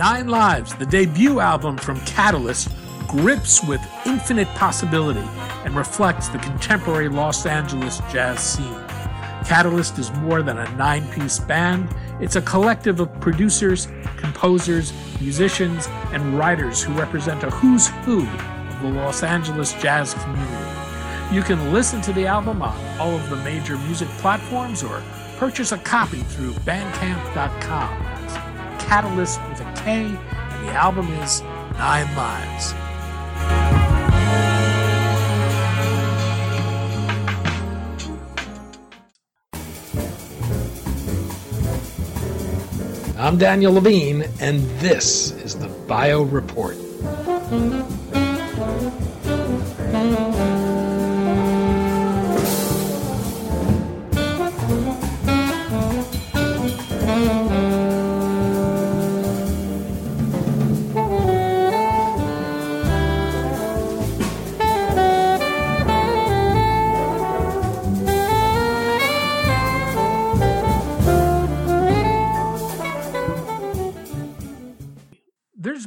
Nine 0.00 0.28
Lives, 0.28 0.74
the 0.76 0.86
debut 0.86 1.40
album 1.40 1.76
from 1.76 2.00
Catalyst, 2.06 2.70
grips 3.06 3.62
with 3.62 3.82
infinite 4.06 4.48
possibility 4.54 5.28
and 5.66 5.76
reflects 5.76 6.28
the 6.28 6.38
contemporary 6.38 7.10
Los 7.10 7.44
Angeles 7.44 8.00
jazz 8.10 8.40
scene. 8.40 8.82
Catalyst 9.44 9.98
is 9.98 10.10
more 10.12 10.40
than 10.40 10.56
a 10.56 10.76
nine 10.76 11.06
piece 11.10 11.38
band, 11.38 11.94
it's 12.18 12.36
a 12.36 12.40
collective 12.40 12.98
of 12.98 13.12
producers, 13.20 13.88
composers, 14.16 14.94
musicians, 15.20 15.86
and 16.14 16.38
writers 16.38 16.82
who 16.82 16.94
represent 16.94 17.42
a 17.42 17.50
who's 17.50 17.88
who 18.06 18.26
of 18.26 18.80
the 18.80 18.88
Los 18.88 19.22
Angeles 19.22 19.74
jazz 19.82 20.14
community. 20.14 20.80
You 21.30 21.42
can 21.42 21.74
listen 21.74 22.00
to 22.00 22.12
the 22.14 22.26
album 22.26 22.62
on 22.62 22.98
all 22.98 23.14
of 23.14 23.28
the 23.28 23.36
major 23.36 23.76
music 23.76 24.08
platforms 24.16 24.82
or 24.82 25.02
purchase 25.36 25.72
a 25.72 25.78
copy 25.78 26.20
through 26.20 26.52
bandcamp.com. 26.52 28.06
Catalyst 28.78 29.40
with 29.48 29.60
a 29.60 29.69
And 29.86 30.14
the 30.14 30.72
album 30.72 31.06
is 31.14 31.40
Nine 31.78 32.14
Lives. 32.14 32.74
I'm 43.18 43.38
Daniel 43.38 43.72
Levine, 43.72 44.24
and 44.40 44.60
this 44.80 45.30
is 45.30 45.54
the 45.56 45.68
Bio 45.86 46.22
Report. 46.22 46.76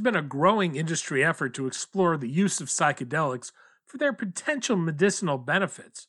Been 0.03 0.15
a 0.15 0.21
growing 0.21 0.75
industry 0.75 1.23
effort 1.23 1.53
to 1.55 1.67
explore 1.67 2.17
the 2.17 2.29
use 2.29 2.61
of 2.61 2.67
psychedelics 2.67 3.51
for 3.85 3.97
their 3.97 4.13
potential 4.13 4.75
medicinal 4.75 5.37
benefits. 5.37 6.07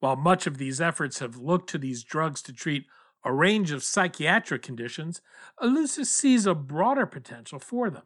While 0.00 0.16
much 0.16 0.46
of 0.46 0.58
these 0.58 0.80
efforts 0.80 1.18
have 1.20 1.36
looked 1.36 1.68
to 1.70 1.78
these 1.78 2.02
drugs 2.02 2.42
to 2.42 2.52
treat 2.52 2.86
a 3.24 3.32
range 3.32 3.70
of 3.70 3.84
psychiatric 3.84 4.62
conditions, 4.62 5.20
Eleusis 5.62 6.06
sees 6.06 6.46
a 6.46 6.54
broader 6.54 7.06
potential 7.06 7.58
for 7.58 7.88
them. 7.90 8.02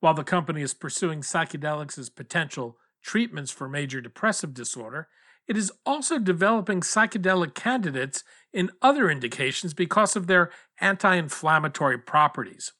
While 0.00 0.14
the 0.14 0.24
company 0.24 0.62
is 0.62 0.74
pursuing 0.74 1.20
psychedelics 1.20 1.98
as 1.98 2.10
potential 2.10 2.76
treatments 3.02 3.50
for 3.50 3.68
major 3.68 4.00
depressive 4.00 4.54
disorder, 4.54 5.08
it 5.48 5.56
is 5.56 5.72
also 5.84 6.18
developing 6.18 6.80
psychedelic 6.80 7.54
candidates 7.54 8.22
in 8.52 8.70
other 8.80 9.10
indications 9.10 9.74
because 9.74 10.14
of 10.14 10.26
their 10.26 10.50
anti 10.80 11.16
inflammatory 11.16 11.98
properties. 11.98 12.72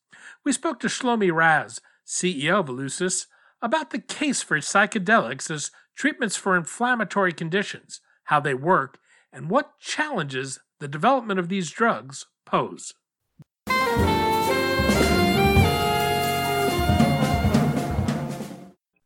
We 0.44 0.52
spoke 0.52 0.78
to 0.80 0.86
Shlomi 0.86 1.32
Raz, 1.32 1.80
CEO 2.12 2.60
of 2.60 2.66
Eleusis, 2.66 3.26
about 3.62 3.88
the 3.90 3.98
case 3.98 4.42
for 4.42 4.58
psychedelics 4.58 5.50
as 5.50 5.70
treatments 5.96 6.36
for 6.36 6.56
inflammatory 6.56 7.32
conditions, 7.32 8.00
how 8.24 8.38
they 8.38 8.52
work, 8.52 8.98
and 9.32 9.48
what 9.48 9.78
challenges 9.80 10.60
the 10.78 10.88
development 10.88 11.40
of 11.40 11.48
these 11.48 11.70
drugs 11.70 12.26
pose. 12.44 12.92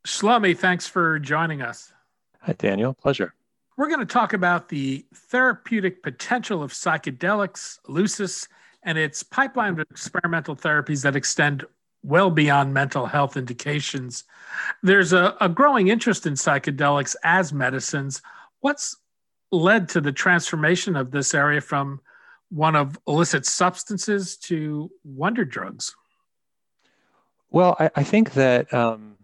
Shlomi, 0.04 0.58
thanks 0.58 0.88
for 0.88 1.20
joining 1.20 1.62
us. 1.62 1.92
Hi, 2.40 2.54
Daniel. 2.54 2.92
Pleasure. 2.92 3.34
We're 3.76 3.88
going 3.88 4.00
to 4.00 4.06
talk 4.06 4.32
about 4.32 4.68
the 4.68 5.04
therapeutic 5.14 6.02
potential 6.02 6.62
of 6.62 6.72
psychedelics, 6.72 7.78
Eleusis, 7.88 8.48
and 8.82 8.98
its 8.98 9.22
pipeline 9.22 9.74
of 9.74 9.80
experimental 9.80 10.56
therapies 10.56 11.02
that 11.02 11.14
extend 11.14 11.64
well 12.02 12.30
beyond 12.30 12.72
mental 12.72 13.06
health 13.06 13.36
indications. 13.36 14.24
There's 14.82 15.12
a, 15.12 15.36
a 15.40 15.48
growing 15.48 15.88
interest 15.88 16.26
in 16.26 16.34
psychedelics 16.34 17.16
as 17.24 17.52
medicines. 17.52 18.22
What's 18.60 18.96
led 19.52 19.88
to 19.90 20.00
the 20.00 20.12
transformation 20.12 20.96
of 20.96 21.10
this 21.10 21.34
area 21.34 21.60
from 21.60 22.00
one 22.50 22.76
of 22.76 22.98
illicit 23.06 23.44
substances 23.44 24.36
to 24.36 24.90
wonder 25.04 25.44
drugs? 25.44 25.94
Well, 27.50 27.76
I, 27.78 27.90
I 27.96 28.02
think 28.02 28.34
that 28.34 28.72
um, 28.72 29.16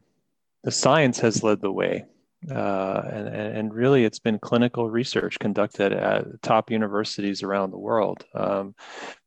the 0.62 0.70
science 0.70 1.20
has 1.20 1.42
led 1.42 1.60
the 1.60 1.72
way. 1.72 2.06
Uh, 2.50 3.02
and, 3.12 3.28
and 3.28 3.74
really, 3.74 4.04
it's 4.04 4.18
been 4.18 4.38
clinical 4.38 4.90
research 4.90 5.38
conducted 5.38 5.92
at 5.92 6.42
top 6.42 6.70
universities 6.70 7.42
around 7.42 7.70
the 7.70 7.78
world, 7.78 8.24
um, 8.34 8.74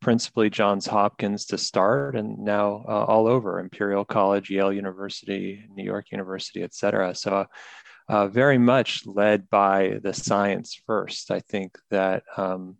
principally 0.02 0.50
Johns 0.50 0.86
Hopkins 0.86 1.46
to 1.46 1.58
start, 1.58 2.16
and 2.16 2.40
now 2.40 2.84
uh, 2.88 3.06
all 3.06 3.28
over 3.28 3.60
Imperial 3.60 4.04
College, 4.04 4.50
Yale 4.50 4.74
University, 4.74 5.64
New 5.74 5.84
York 5.84 6.12
University, 6.12 6.62
et 6.62 6.74
cetera. 6.74 7.16
So, 7.16 7.46
uh, 8.10 8.28
very 8.28 8.58
much 8.58 9.06
led 9.06 9.50
by 9.50 10.00
the 10.04 10.14
science 10.14 10.82
first. 10.86 11.32
I 11.32 11.40
think 11.40 11.78
that 11.92 12.24
um, 12.36 12.76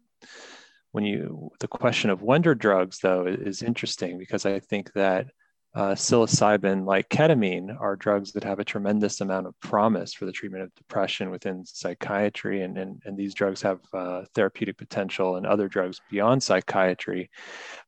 when 0.92 1.04
you, 1.04 1.52
the 1.60 1.68
question 1.68 2.10
of 2.10 2.22
wonder 2.22 2.56
drugs, 2.56 3.00
though, 3.00 3.26
is 3.26 3.64
interesting 3.64 4.18
because 4.18 4.46
I 4.46 4.60
think 4.60 4.92
that 4.94 5.28
uh, 5.76 5.94
psilocybin, 5.94 6.86
like 6.86 7.10
ketamine, 7.10 7.70
are 7.82 7.98
drugs 7.98 8.32
that 8.32 8.46
have 8.46 8.60
a 8.60 8.64
tremendous 8.64 9.20
amount 9.20 9.46
of 9.46 9.60
promise 9.60 10.14
for 10.14 10.26
the 10.26 10.32
treatment 10.32 10.64
of 10.64 10.74
depression 10.76 11.30
within 11.30 11.66
psychiatry. 11.66 12.62
And, 12.62 12.78
and, 12.78 13.02
and 13.04 13.18
these 13.18 13.34
drugs 13.34 13.62
have 13.62 13.80
uh, 13.94 14.24
therapeutic 14.34 14.78
potential 14.78 15.36
and 15.36 15.46
other 15.46 15.68
drugs 15.68 16.00
beyond 16.10 16.42
psychiatry. 16.42 17.30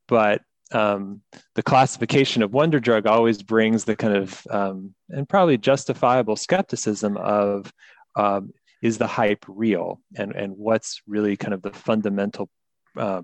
But 0.08 0.42
um, 0.74 1.22
the 1.56 1.64
classification 1.64 2.44
of 2.44 2.54
wonder 2.54 2.82
drug 2.82 3.08
always 3.08 3.42
brings 3.42 3.86
the 3.86 3.96
kind 3.96 4.18
of, 4.18 4.46
um, 4.50 4.94
and 5.08 5.30
probably 5.30 5.58
justifiable 5.58 6.36
skepticism 6.36 7.16
of, 7.16 7.72
um, 8.18 8.52
is 8.82 8.98
the 8.98 9.08
hype 9.08 9.46
real? 9.48 10.02
And, 10.18 10.36
and 10.36 10.58
what's 10.58 11.02
really 11.08 11.38
kind 11.38 11.54
of 11.54 11.62
the 11.62 11.72
fundamental 11.72 12.50
uh, 12.98 13.22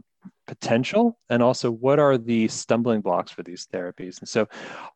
potential 0.47 1.17
and 1.29 1.41
also 1.41 1.71
what 1.71 1.99
are 1.99 2.17
the 2.17 2.47
stumbling 2.47 3.01
blocks 3.01 3.31
for 3.31 3.43
these 3.43 3.67
therapies? 3.73 4.19
And 4.19 4.27
so 4.27 4.47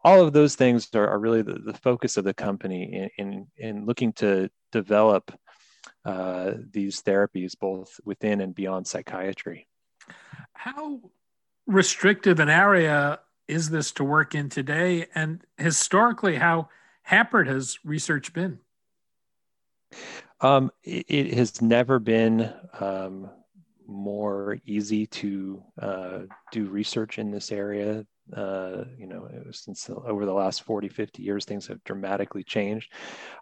all 0.03 0.21
of 0.21 0.33
those 0.33 0.55
things 0.55 0.89
are, 0.93 1.07
are 1.07 1.19
really 1.19 1.41
the, 1.41 1.53
the, 1.53 1.73
focus 1.73 2.17
of 2.17 2.23
the 2.25 2.33
company 2.33 3.09
in, 3.17 3.27
in, 3.27 3.47
in 3.57 3.85
looking 3.85 4.13
to 4.13 4.49
develop 4.71 5.31
uh, 6.05 6.53
these 6.71 7.01
therapies 7.01 7.53
both 7.59 7.99
within 8.05 8.41
and 8.41 8.53
beyond 8.53 8.87
psychiatry. 8.87 9.67
How 10.53 11.01
restrictive 11.65 12.39
an 12.39 12.49
area 12.49 13.19
is 13.47 13.69
this 13.69 13.91
to 13.93 14.03
work 14.03 14.35
in 14.35 14.49
today? 14.49 15.07
And 15.15 15.43
historically 15.57 16.35
how 16.35 16.69
hampered 17.03 17.47
has 17.47 17.79
research 17.83 18.33
been? 18.33 18.59
Um, 20.41 20.71
it, 20.83 21.05
it, 21.07 21.33
has 21.33 21.61
never 21.61 21.99
been 21.99 22.53
um, 22.79 23.29
more 23.87 24.57
easy 24.65 25.05
to 25.07 25.63
uh, 25.81 26.19
do 26.51 26.65
research 26.65 27.17
in 27.17 27.31
this 27.31 27.51
area. 27.51 28.05
Uh, 28.35 28.83
you 28.97 29.07
know, 29.07 29.29
since 29.51 29.89
over 29.89 30.25
the 30.25 30.33
last 30.33 30.63
40, 30.63 30.89
50 30.89 31.23
years, 31.23 31.45
things 31.45 31.67
have 31.67 31.83
dramatically 31.85 32.43
changed. 32.43 32.91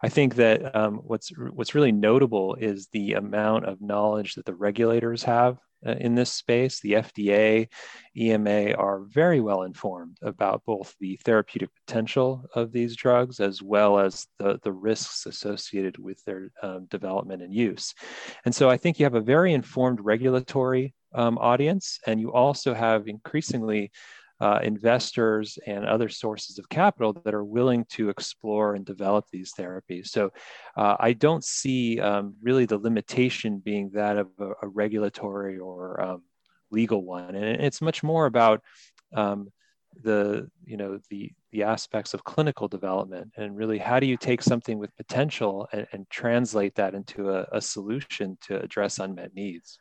I 0.04 0.10
think 0.10 0.36
that 0.36 0.76
um, 0.76 0.98
what's 0.98 1.32
what's 1.38 1.74
really 1.74 1.92
notable 1.92 2.56
is 2.56 2.88
the 2.92 3.14
amount 3.14 3.66
of 3.66 3.82
knowledge 3.82 4.36
that 4.36 4.46
the 4.46 4.54
regulators 4.54 5.24
have 5.24 5.58
uh, 5.86 5.92
in 6.00 6.16
this 6.16 6.32
space. 6.32 6.80
The 6.80 6.94
FDA, 6.94 7.68
EMA 8.18 8.74
are 8.74 9.02
very 9.02 9.40
well 9.40 9.64
informed 9.64 10.18
about 10.22 10.64
both 10.66 10.96
the 11.00 11.18
therapeutic 11.24 11.70
potential 11.86 12.46
of 12.56 12.72
these 12.72 12.96
drugs 12.96 13.40
as 13.40 13.62
well 13.62 14.00
as 14.00 14.28
the, 14.40 14.60
the 14.64 14.72
risks 14.72 15.26
associated 15.26 15.98
with 15.98 16.24
their 16.26 16.50
um, 16.62 16.86
development 16.86 17.42
and 17.44 17.54
use. 17.54 17.94
And 18.46 18.56
so 18.56 18.70
I 18.70 18.78
think 18.78 19.00
you 19.00 19.06
have 19.06 19.16
a 19.16 19.22
very 19.22 19.54
informed 19.54 20.00
regulatory 20.02 20.94
um, 21.14 21.38
audience, 21.38 22.00
and 22.06 22.20
you 22.20 22.34
also 22.34 22.74
have 22.74 23.08
increasingly 23.08 23.92
uh, 24.42 24.60
investors 24.64 25.58
and 25.66 25.86
other 25.86 26.10
sources 26.10 26.60
of 26.60 26.68
capital 26.70 27.14
that 27.14 27.34
are 27.34 27.44
willing 27.44 27.86
to 27.86 28.10
explore 28.10 28.76
and 28.76 28.86
develop 28.86 29.26
these 29.32 29.54
therapies. 29.58 30.08
So 30.08 30.32
uh, 30.76 30.96
I 31.00 31.14
don't 31.14 31.44
see 31.44 32.00
um, 32.00 32.36
really 32.42 32.66
the 32.66 32.78
limitation 32.78 33.60
being 33.60 33.92
that 33.94 34.18
of 34.18 34.28
a, 34.40 34.52
a 34.64 34.68
regulatory 34.68 35.58
or 35.58 36.02
um, 36.02 36.24
legal 36.72 37.04
one. 37.04 37.36
And 37.36 37.62
it's 37.62 37.82
much 37.82 38.04
more 38.04 38.26
about 38.26 38.62
um, 39.14 39.52
the 40.04 40.50
you 40.66 40.78
know 40.78 41.00
the 41.10 41.32
the 41.52 41.64
aspects 41.64 42.14
of 42.14 42.24
clinical 42.24 42.68
development 42.68 43.32
and 43.38 43.56
really 43.56 43.78
how 43.78 44.00
do 44.00 44.06
you 44.06 44.18
take 44.18 44.42
something 44.42 44.78
with 44.78 44.96
potential 44.98 45.68
and, 45.72 45.88
and 45.94 46.10
translate 46.10 46.76
that 46.76 46.94
into 46.94 47.30
a, 47.30 47.48
a 47.54 47.62
solution 47.62 48.38
to 48.42 48.62
address 48.62 49.00
unmet 49.00 49.34
needs 49.34 49.80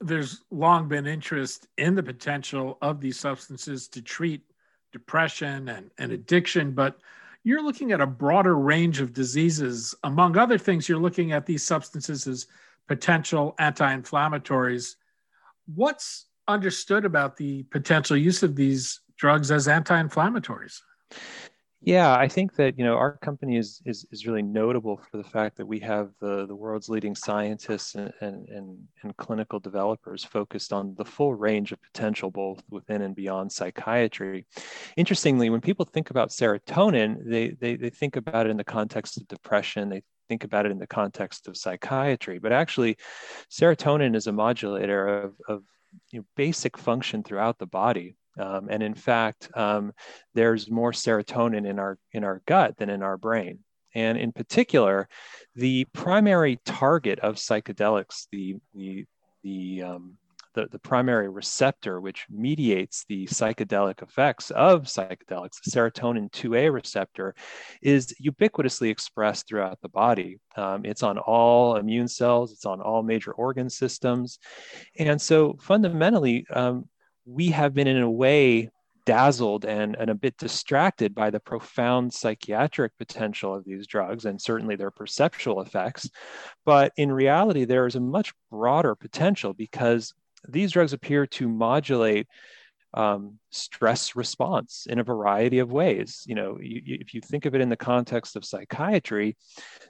there's 0.00 0.42
long 0.50 0.88
been 0.88 1.06
interest 1.06 1.68
in 1.78 1.94
the 1.94 2.02
potential 2.02 2.78
of 2.82 3.00
these 3.00 3.18
substances 3.18 3.88
to 3.88 4.02
treat 4.02 4.42
depression 4.92 5.68
and, 5.68 5.90
and 5.98 6.12
addiction, 6.12 6.72
but 6.72 6.98
you're 7.42 7.62
looking 7.62 7.92
at 7.92 8.00
a 8.00 8.06
broader 8.06 8.56
range 8.56 9.00
of 9.00 9.12
diseases. 9.12 9.94
Among 10.04 10.36
other 10.36 10.58
things, 10.58 10.88
you're 10.88 10.98
looking 10.98 11.32
at 11.32 11.46
these 11.46 11.62
substances 11.62 12.26
as 12.26 12.46
potential 12.88 13.54
anti 13.58 13.94
inflammatories. 13.94 14.96
What's 15.74 16.26
understood 16.48 17.04
about 17.04 17.36
the 17.36 17.64
potential 17.64 18.16
use 18.16 18.42
of 18.42 18.56
these 18.56 19.00
drugs 19.16 19.50
as 19.50 19.68
anti 19.68 20.02
inflammatories? 20.02 20.80
Yeah, 21.86 22.14
I 22.14 22.28
think 22.28 22.54
that 22.56 22.78
you 22.78 22.84
know 22.84 22.94
our 22.94 23.18
company 23.18 23.58
is 23.58 23.82
is, 23.84 24.06
is 24.10 24.26
really 24.26 24.40
notable 24.40 24.96
for 24.96 25.18
the 25.18 25.28
fact 25.28 25.58
that 25.58 25.66
we 25.66 25.78
have 25.80 26.12
the, 26.18 26.46
the 26.46 26.54
world's 26.54 26.88
leading 26.88 27.14
scientists 27.14 27.94
and, 27.94 28.10
and, 28.22 28.48
and, 28.48 28.78
and 29.02 29.14
clinical 29.18 29.60
developers 29.60 30.24
focused 30.24 30.72
on 30.72 30.94
the 30.96 31.04
full 31.04 31.34
range 31.34 31.72
of 31.72 31.82
potential 31.82 32.30
both 32.30 32.62
within 32.70 33.02
and 33.02 33.14
beyond 33.14 33.52
psychiatry. 33.52 34.46
Interestingly, 34.96 35.50
when 35.50 35.60
people 35.60 35.84
think 35.84 36.08
about 36.08 36.30
serotonin, 36.30 37.18
they, 37.22 37.50
they, 37.50 37.76
they 37.76 37.90
think 37.90 38.16
about 38.16 38.46
it 38.46 38.50
in 38.50 38.56
the 38.56 38.64
context 38.64 39.18
of 39.18 39.28
depression, 39.28 39.90
they 39.90 40.02
think 40.26 40.42
about 40.42 40.64
it 40.64 40.72
in 40.72 40.78
the 40.78 40.86
context 40.86 41.48
of 41.48 41.56
psychiatry, 41.56 42.38
but 42.38 42.50
actually 42.50 42.96
serotonin 43.50 44.16
is 44.16 44.26
a 44.26 44.32
modulator 44.32 45.06
of, 45.06 45.34
of 45.48 45.62
you 46.10 46.20
know, 46.20 46.26
basic 46.34 46.78
function 46.78 47.22
throughout 47.22 47.58
the 47.58 47.66
body. 47.66 48.16
Um, 48.38 48.68
and 48.70 48.82
in 48.82 48.94
fact, 48.94 49.48
um, 49.54 49.92
there's 50.34 50.70
more 50.70 50.92
serotonin 50.92 51.66
in 51.68 51.78
our 51.78 51.98
in 52.12 52.24
our 52.24 52.42
gut 52.46 52.76
than 52.76 52.90
in 52.90 53.02
our 53.02 53.16
brain. 53.16 53.60
And 53.94 54.18
in 54.18 54.32
particular, 54.32 55.08
the 55.54 55.84
primary 55.92 56.58
target 56.64 57.20
of 57.20 57.36
psychedelics, 57.36 58.26
the 58.32 58.56
the 58.74 59.04
the 59.42 59.82
um, 59.82 60.18
the, 60.54 60.68
the 60.70 60.78
primary 60.78 61.28
receptor 61.28 62.00
which 62.00 62.26
mediates 62.30 63.04
the 63.08 63.26
psychedelic 63.26 64.02
effects 64.02 64.50
of 64.52 64.84
psychedelics, 64.84 65.60
the 65.64 65.70
serotonin 65.70 66.30
2A 66.30 66.72
receptor, 66.72 67.34
is 67.82 68.14
ubiquitously 68.24 68.88
expressed 68.88 69.48
throughout 69.48 69.80
the 69.82 69.88
body. 69.88 70.38
Um, 70.56 70.84
it's 70.84 71.02
on 71.02 71.18
all 71.18 71.76
immune 71.76 72.08
cells, 72.08 72.52
it's 72.52 72.66
on 72.66 72.80
all 72.80 73.02
major 73.02 73.32
organ 73.32 73.68
systems. 73.68 74.38
And 74.98 75.20
so 75.20 75.56
fundamentally, 75.60 76.46
um, 76.50 76.88
we 77.26 77.48
have 77.48 77.74
been 77.74 77.86
in 77.86 78.02
a 78.02 78.10
way 78.10 78.70
dazzled 79.06 79.64
and, 79.64 79.96
and 79.96 80.10
a 80.10 80.14
bit 80.14 80.36
distracted 80.38 81.14
by 81.14 81.30
the 81.30 81.40
profound 81.40 82.12
psychiatric 82.12 82.96
potential 82.96 83.54
of 83.54 83.64
these 83.64 83.86
drugs 83.86 84.24
and 84.24 84.40
certainly 84.40 84.76
their 84.76 84.90
perceptual 84.90 85.60
effects. 85.60 86.08
But 86.64 86.92
in 86.96 87.12
reality, 87.12 87.64
there 87.64 87.86
is 87.86 87.96
a 87.96 88.00
much 88.00 88.32
broader 88.50 88.94
potential 88.94 89.52
because 89.52 90.14
these 90.48 90.72
drugs 90.72 90.92
appear 90.92 91.26
to 91.26 91.48
modulate 91.48 92.28
um, 92.94 93.38
stress 93.50 94.14
response 94.14 94.86
in 94.88 95.00
a 95.00 95.04
variety 95.04 95.58
of 95.58 95.72
ways. 95.72 96.22
You 96.26 96.36
know, 96.36 96.58
you, 96.60 96.80
you, 96.84 96.98
if 97.00 97.12
you 97.12 97.20
think 97.20 97.44
of 97.44 97.54
it 97.54 97.60
in 97.60 97.68
the 97.68 97.76
context 97.76 98.36
of 98.36 98.44
psychiatry, 98.44 99.36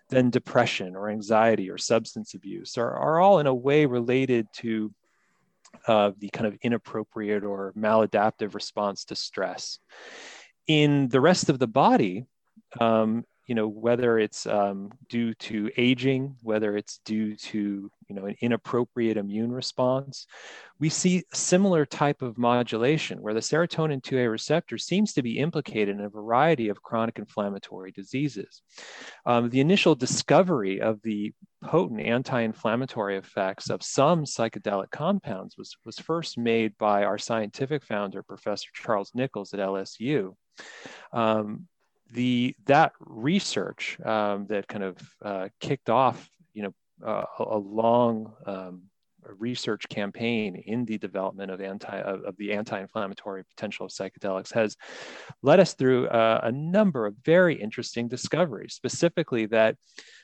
then 0.09 0.31
depression 0.31 0.97
or 0.97 1.11
anxiety 1.11 1.71
or 1.71 1.77
substance 1.77 2.35
abuse 2.35 2.79
are, 2.79 2.91
are 2.91 3.21
all 3.21 3.41
in 3.41 3.47
a 3.47 3.55
way 3.55 3.85
related 3.85 4.47
to 4.55 4.91
uh, 5.87 6.13
the 6.19 6.29
kind 6.31 6.47
of 6.47 6.57
inappropriate 6.63 7.45
or 7.45 7.73
maladaptive 7.77 8.55
response 8.55 9.05
to 9.07 9.17
stress. 9.17 9.79
In 10.67 11.09
the 11.09 11.21
rest 11.21 11.49
of 11.49 11.59
the 11.59 11.67
body, 11.67 12.25
um, 12.81 13.25
you 13.47 13.55
know, 13.55 13.69
whether 13.69 14.19
it's 14.19 14.47
um, 14.47 14.91
due 15.09 15.35
to 15.35 15.71
aging, 15.77 16.37
whether 16.43 16.77
it's 16.77 17.01
due 17.05 17.37
to, 17.37 17.91
you 18.09 18.15
know, 18.15 18.25
an 18.25 18.37
inappropriate 18.41 19.19
immune 19.19 19.53
response, 19.53 20.27
we 20.79 20.89
see 20.89 21.25
similar 21.33 21.85
type 21.85 22.23
of 22.23 22.39
modulation 22.39 23.21
where 23.21 23.35
the 23.35 23.41
serotonin 23.41 24.03
2A 24.03 24.31
receptor 24.31 24.79
seems 24.79 25.13
to 25.13 25.23
be 25.23 25.39
implicated 25.39 25.97
in 25.97 26.05
a 26.05 26.09
variety 26.09 26.69
of 26.69 26.83
chronic 26.83 27.19
inflammatory 27.19 27.93
diseases. 27.93 28.63
Um, 29.27 29.51
the 29.51 29.61
initial 29.61 29.95
discovery 29.95 30.81
of 30.81 31.03
the 31.03 31.33
potent 31.63 32.01
anti-inflammatory 32.01 33.17
effects 33.17 33.69
of 33.69 33.83
some 33.83 34.25
psychedelic 34.25 34.91
compounds 34.91 35.57
was, 35.59 35.77
was 35.85 35.99
first 35.99 36.39
made 36.39 36.77
by 36.79 37.05
our 37.05 37.19
scientific 37.19 37.83
founder, 37.83 38.23
Professor 38.23 38.69
Charles 38.75 39.13
Nichols 39.15 39.53
at 39.53 39.61
LSU. 39.61 40.35
Um, 41.13 41.67
the 42.15 42.55
that 42.67 42.93
research 43.01 43.99
um, 44.05 44.47
that 44.47 44.69
kind 44.69 44.85
of 44.85 44.97
uh, 45.23 45.49
kicked 45.61 45.91
off, 45.91 46.29
you 46.55 46.63
know, 46.63 46.75
uh, 47.07 47.25
a 47.41 47.59
long 47.59 48.33
um, 48.47 48.83
research 49.39 49.89
campaign 49.89 50.55
in 50.67 50.85
the 50.85 50.99
development 50.99 51.51
of 51.51 51.61
anti 51.61 51.99
of, 52.01 52.23
of, 52.23 52.37
the 52.37 52.53
anti-inflammatory 52.53 53.43
potential 53.45 53.87
of 53.87 53.93
psychedelics 53.93 54.53
has 54.53 54.77
led 55.43 55.59
us 55.61 55.75
through 55.75 56.07
uh, 56.09 56.41
a 56.45 56.53
number 56.53 57.07
of 57.07 57.17
very 57.25 57.61
interesting 57.61 58.07
discoveries. 58.07 58.75
Specifically, 58.75 59.47
that 59.47 59.77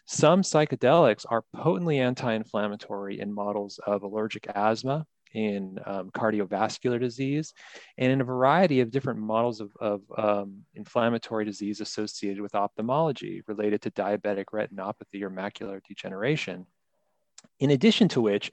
some 0.07 0.43
psychedelics 0.43 1.27
are 1.29 1.45
potently 1.55 1.99
anti-inflammatory 1.99 3.21
in 3.21 3.33
models 3.33 3.81
of 3.85 4.03
allergic 4.03 4.47
asthma 4.55 5.07
in 5.32 5.79
um, 5.87 6.11
cardiovascular 6.11 7.00
disease, 7.00 7.55
and 7.99 8.12
in 8.12 8.21
a 8.21 8.25
variety 8.25 8.81
of 8.81 8.91
different 8.91 9.21
models 9.21 9.61
of, 9.61 9.71
of 9.81 10.03
um, 10.17 10.62
inflammatory 10.75 11.44
disease 11.44 11.81
associated 11.81 12.41
with 12.41 12.55
ophthalmology 12.55 13.43
related 13.47 13.82
to 13.82 13.91
diabetic 13.91 14.47
retinopathy 14.53 15.23
or 15.23 15.31
macular 15.31 15.81
degeneration. 15.87 16.67
In 17.59 17.71
addition 17.71 18.09
to 18.09 18.21
which, 18.21 18.53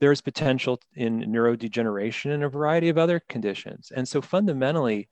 there 0.00 0.12
is 0.12 0.20
potential 0.20 0.80
in 0.94 1.20
neurodegeneration 1.20 2.32
and 2.32 2.44
a 2.44 2.48
variety 2.48 2.88
of 2.88 2.98
other 2.98 3.20
conditions. 3.28 3.92
And 3.94 4.08
so 4.08 4.20
fundamentally, 4.20 5.08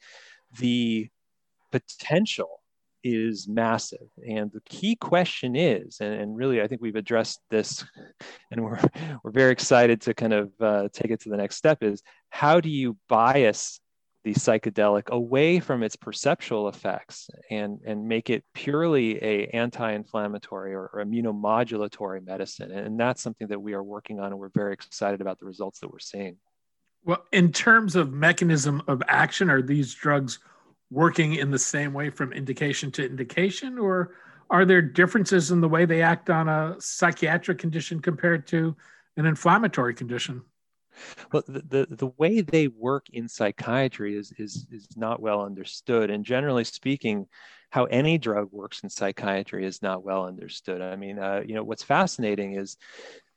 the 0.59 1.11
potential 1.71 2.61
is 3.03 3.49
massive. 3.49 4.09
And 4.27 4.51
the 4.53 4.61
key 4.63 4.97
question 4.97 5.57
is, 5.57 5.99
and, 6.01 6.15
and, 6.15 6.37
really, 6.37 6.63
I 6.63 6.69
think 6.69 6.81
we've 6.81 6.97
addressed 6.97 7.41
this, 7.51 7.85
and 8.51 8.63
we're, 8.63 8.81
we're 9.23 9.31
very 9.31 9.53
excited 9.53 10.01
to 10.03 10.15
kind 10.15 10.33
of 10.33 10.53
uh, 10.61 10.89
take 10.93 11.11
it 11.11 11.21
to 11.21 11.31
the 11.31 11.37
next 11.37 11.57
step 11.57 11.83
is 11.83 12.03
how 12.29 12.61
do 12.61 12.69
you 12.69 12.97
bias 13.09 13.81
the 14.23 14.35
psychedelic 14.35 15.09
away 15.09 15.61
from 15.61 15.83
its 15.83 15.97
perceptual 15.97 16.69
effects 16.69 17.31
and, 17.51 17.81
and 17.87 18.07
make 18.07 18.29
it 18.29 18.45
purely 18.53 19.17
a 19.25 19.47
anti-inflammatory 19.47 20.75
or, 20.75 20.91
or 20.93 21.05
immunomodulatory 21.05 22.25
medicine? 22.25 22.71
And 22.71 23.01
that's 23.01 23.23
something 23.23 23.49
that 23.49 23.61
we 23.61 23.73
are 23.73 23.83
working 23.83 24.21
on, 24.21 24.27
and 24.27 24.39
we're 24.39 24.51
very 24.55 24.75
excited 24.75 25.21
about 25.21 25.39
the 25.39 25.47
results 25.47 25.81
that 25.81 25.91
we're 25.91 25.99
seeing. 25.99 26.37
Well, 27.03 27.25
in 27.33 27.51
terms 27.53 27.97
of 27.97 28.13
mechanism 28.13 28.83
of 28.87 29.03
action, 29.09 29.49
are 29.49 29.63
these 29.63 29.95
drugs 29.95 30.39
working 30.91 31.35
in 31.35 31.51
the 31.51 31.59
same 31.59 31.93
way 31.93 32.11
from 32.11 32.33
indication 32.33 32.91
to 32.93 33.07
indication, 33.07 33.79
or 33.79 34.17
are 34.51 34.65
there 34.65 34.83
differences 34.83 35.51
in 35.51 35.61
the 35.61 35.69
way 35.69 35.85
they 35.85 36.03
act 36.03 36.31
on 36.31 36.49
a 36.49 36.77
psychiatric 36.81 37.59
condition 37.59 38.01
compared 38.01 38.47
to 38.49 38.77
an 39.17 39.27
inflammatory 39.27 39.95
condition? 39.95 40.43
Well, 41.33 41.45
the, 41.47 41.63
the, 41.63 41.87
the 41.89 42.13
way 42.19 42.41
they 42.41 42.69
work 42.69 43.09
in 43.11 43.29
psychiatry 43.29 44.17
is, 44.17 44.33
is, 44.39 44.67
is 44.71 44.89
not 44.97 45.21
well 45.21 45.43
understood. 45.43 46.11
And 46.11 46.25
generally 46.25 46.65
speaking, 46.65 47.27
how 47.71 47.85
any 47.85 48.19
drug 48.19 48.49
works 48.51 48.81
in 48.83 48.91
psychiatry 48.91 49.65
is 49.65 49.81
not 49.81 50.03
well 50.03 50.27
understood. 50.27 50.83
I 50.83 50.97
mean, 50.97 51.21
uh, 51.21 51.43
you 51.47 51.55
know, 51.55 51.63
what's 51.63 51.85
fascinating 51.85 52.55
is 52.55 52.77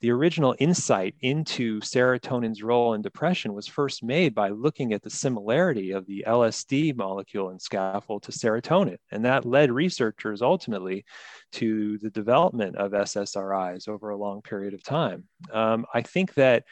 the 0.03 0.11
original 0.11 0.53
insight 0.59 1.15
into 1.21 1.79
serotonin's 1.79 2.61
role 2.61 2.93
in 2.93 3.01
depression 3.01 3.53
was 3.53 3.67
first 3.67 4.03
made 4.03 4.35
by 4.35 4.49
looking 4.49 4.91
at 4.91 5.01
the 5.01 5.09
similarity 5.09 5.91
of 5.91 6.05
the 6.07 6.25
LSD 6.27 6.93
molecule 6.93 7.51
and 7.51 7.61
scaffold 7.61 8.21
to 8.23 8.33
serotonin. 8.33 8.97
And 9.11 9.23
that 9.23 9.45
led 9.45 9.71
researchers 9.71 10.41
ultimately 10.41 11.05
to 11.53 11.97
the 11.99 12.09
development 12.09 12.75
of 12.75 12.91
SSRIs 12.91 13.87
over 13.87 14.09
a 14.09 14.17
long 14.17 14.41
period 14.41 14.73
of 14.73 14.83
time. 14.83 15.23
Um, 15.53 15.85
I 15.93 16.01
think 16.01 16.33
that 16.33 16.65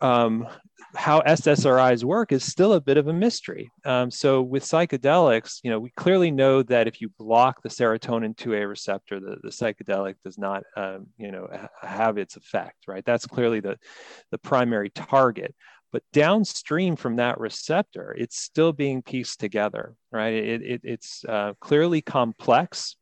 um, 0.00 0.46
how 0.96 1.20
SSRIs 1.22 2.04
work 2.04 2.32
is 2.32 2.44
still 2.44 2.74
a 2.74 2.80
bit 2.80 2.96
of 2.96 3.08
a 3.08 3.12
mystery. 3.12 3.70
Um, 3.84 4.10
so 4.10 4.42
with 4.42 4.62
psychedelics, 4.64 5.60
you 5.62 5.70
know, 5.70 5.80
we 5.80 5.90
clearly 5.90 6.30
know 6.30 6.62
that 6.62 6.86
if 6.86 7.00
you 7.00 7.10
block 7.18 7.62
the 7.62 7.68
serotonin 7.68 8.36
2A 8.36 8.68
receptor, 8.68 9.20
the, 9.20 9.36
the 9.42 9.50
psychedelic 9.50 10.14
does 10.24 10.38
not, 10.38 10.62
um, 10.76 11.06
you 11.18 11.32
know, 11.32 11.48
have 11.82 12.18
its 12.18 12.36
effect, 12.36 12.84
right? 12.86 13.04
That's 13.04 13.26
clearly 13.26 13.60
the, 13.60 13.76
the 14.30 14.38
primary 14.38 14.90
target. 14.90 15.54
But 15.94 16.02
downstream 16.12 16.96
from 16.96 17.14
that 17.16 17.38
receptor, 17.38 18.16
it's 18.18 18.36
still 18.36 18.72
being 18.72 19.00
pieced 19.00 19.38
together, 19.38 19.94
right? 20.10 20.34
It, 20.34 20.62
it, 20.62 20.80
it's 20.82 21.24
uh, 21.24 21.52
clearly 21.60 22.02
complex. 22.02 22.96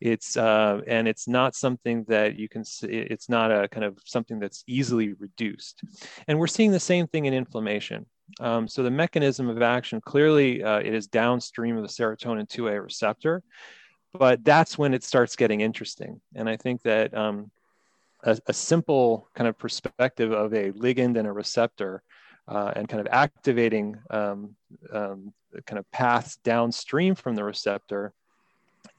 It's 0.00 0.36
uh, 0.36 0.80
and 0.88 1.06
it's 1.06 1.28
not 1.28 1.54
something 1.54 2.02
that 2.08 2.36
you 2.36 2.48
can. 2.48 2.64
See, 2.64 2.88
it's 2.88 3.28
not 3.28 3.52
a 3.52 3.68
kind 3.68 3.84
of 3.84 3.96
something 4.04 4.40
that's 4.40 4.64
easily 4.66 5.12
reduced. 5.12 5.84
And 6.26 6.36
we're 6.36 6.48
seeing 6.48 6.72
the 6.72 6.80
same 6.80 7.06
thing 7.06 7.26
in 7.26 7.32
inflammation. 7.32 8.06
Um, 8.40 8.66
so 8.66 8.82
the 8.82 8.90
mechanism 8.90 9.48
of 9.48 9.62
action 9.62 10.00
clearly 10.00 10.64
uh, 10.64 10.80
it 10.80 10.94
is 10.94 11.06
downstream 11.06 11.76
of 11.76 11.84
the 11.84 11.88
serotonin 11.88 12.48
2A 12.48 12.82
receptor, 12.82 13.44
but 14.14 14.42
that's 14.42 14.76
when 14.76 14.94
it 14.94 15.04
starts 15.04 15.36
getting 15.36 15.60
interesting. 15.60 16.20
And 16.34 16.48
I 16.48 16.56
think 16.56 16.82
that 16.82 17.16
um, 17.16 17.52
a, 18.24 18.36
a, 18.48 18.52
simple 18.52 19.28
kind 19.36 19.46
of 19.46 19.56
perspective 19.58 20.32
of 20.32 20.52
a 20.54 20.72
ligand 20.72 21.16
and 21.16 21.28
a 21.28 21.32
receptor 21.32 22.02
uh, 22.48 22.72
and 22.74 22.88
kind 22.88 23.00
of 23.00 23.08
activating 23.12 23.98
um, 24.10 24.54
um, 24.92 25.32
kind 25.66 25.78
of 25.78 25.90
paths 25.90 26.36
downstream 26.44 27.14
from 27.14 27.34
the 27.34 27.44
receptor, 27.44 28.12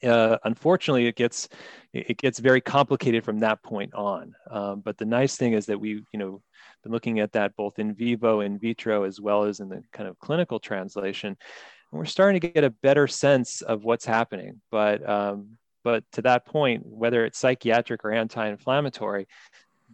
uh, 0.02 0.38
unfortunately, 0.44 1.06
it 1.06 1.16
gets 1.16 1.48
it 1.92 2.18
gets 2.18 2.38
very 2.38 2.60
complicated 2.60 3.24
from 3.24 3.38
that 3.38 3.62
point 3.62 3.94
on. 3.94 4.34
Um, 4.50 4.80
but 4.80 4.98
the 4.98 5.04
nice 5.04 5.36
thing 5.36 5.52
is 5.52 5.66
that 5.66 5.78
we, 5.78 6.02
you 6.12 6.18
know, 6.18 6.42
been 6.82 6.92
looking 6.92 7.20
at 7.20 7.32
that 7.32 7.56
both 7.56 7.78
in 7.78 7.94
vivo, 7.94 8.40
in 8.40 8.58
vitro, 8.58 9.04
as 9.04 9.20
well 9.20 9.44
as 9.44 9.60
in 9.60 9.68
the 9.68 9.82
kind 9.92 10.08
of 10.08 10.18
clinical 10.18 10.58
translation, 10.58 11.28
and 11.28 11.98
we're 11.98 12.04
starting 12.04 12.40
to 12.40 12.48
get 12.48 12.64
a 12.64 12.70
better 12.70 13.06
sense 13.06 13.62
of 13.62 13.84
what's 13.84 14.04
happening. 14.04 14.60
But 14.70 15.08
um, 15.08 15.56
but 15.82 16.04
to 16.12 16.22
that 16.22 16.46
point, 16.46 16.84
whether 16.86 17.24
it's 17.24 17.38
psychiatric 17.38 18.04
or 18.04 18.12
anti-inflammatory, 18.12 19.26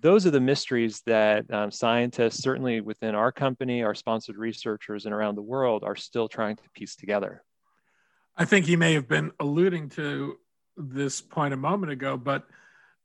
those 0.00 0.26
are 0.26 0.30
the 0.30 0.40
mysteries 0.40 1.02
that 1.06 1.52
um, 1.52 1.70
scientists, 1.70 2.42
certainly 2.42 2.80
within 2.80 3.14
our 3.14 3.32
company, 3.32 3.82
our 3.82 3.94
sponsored 3.94 4.36
researchers, 4.36 5.04
and 5.04 5.14
around 5.14 5.34
the 5.34 5.42
world, 5.42 5.84
are 5.84 5.96
still 5.96 6.28
trying 6.28 6.56
to 6.56 6.62
piece 6.74 6.96
together. 6.96 7.42
I 8.36 8.44
think 8.44 8.66
he 8.66 8.76
may 8.76 8.94
have 8.94 9.08
been 9.08 9.32
alluding 9.40 9.90
to 9.90 10.38
this 10.76 11.20
point 11.20 11.52
a 11.52 11.58
moment 11.58 11.92
ago, 11.92 12.16
but 12.16 12.46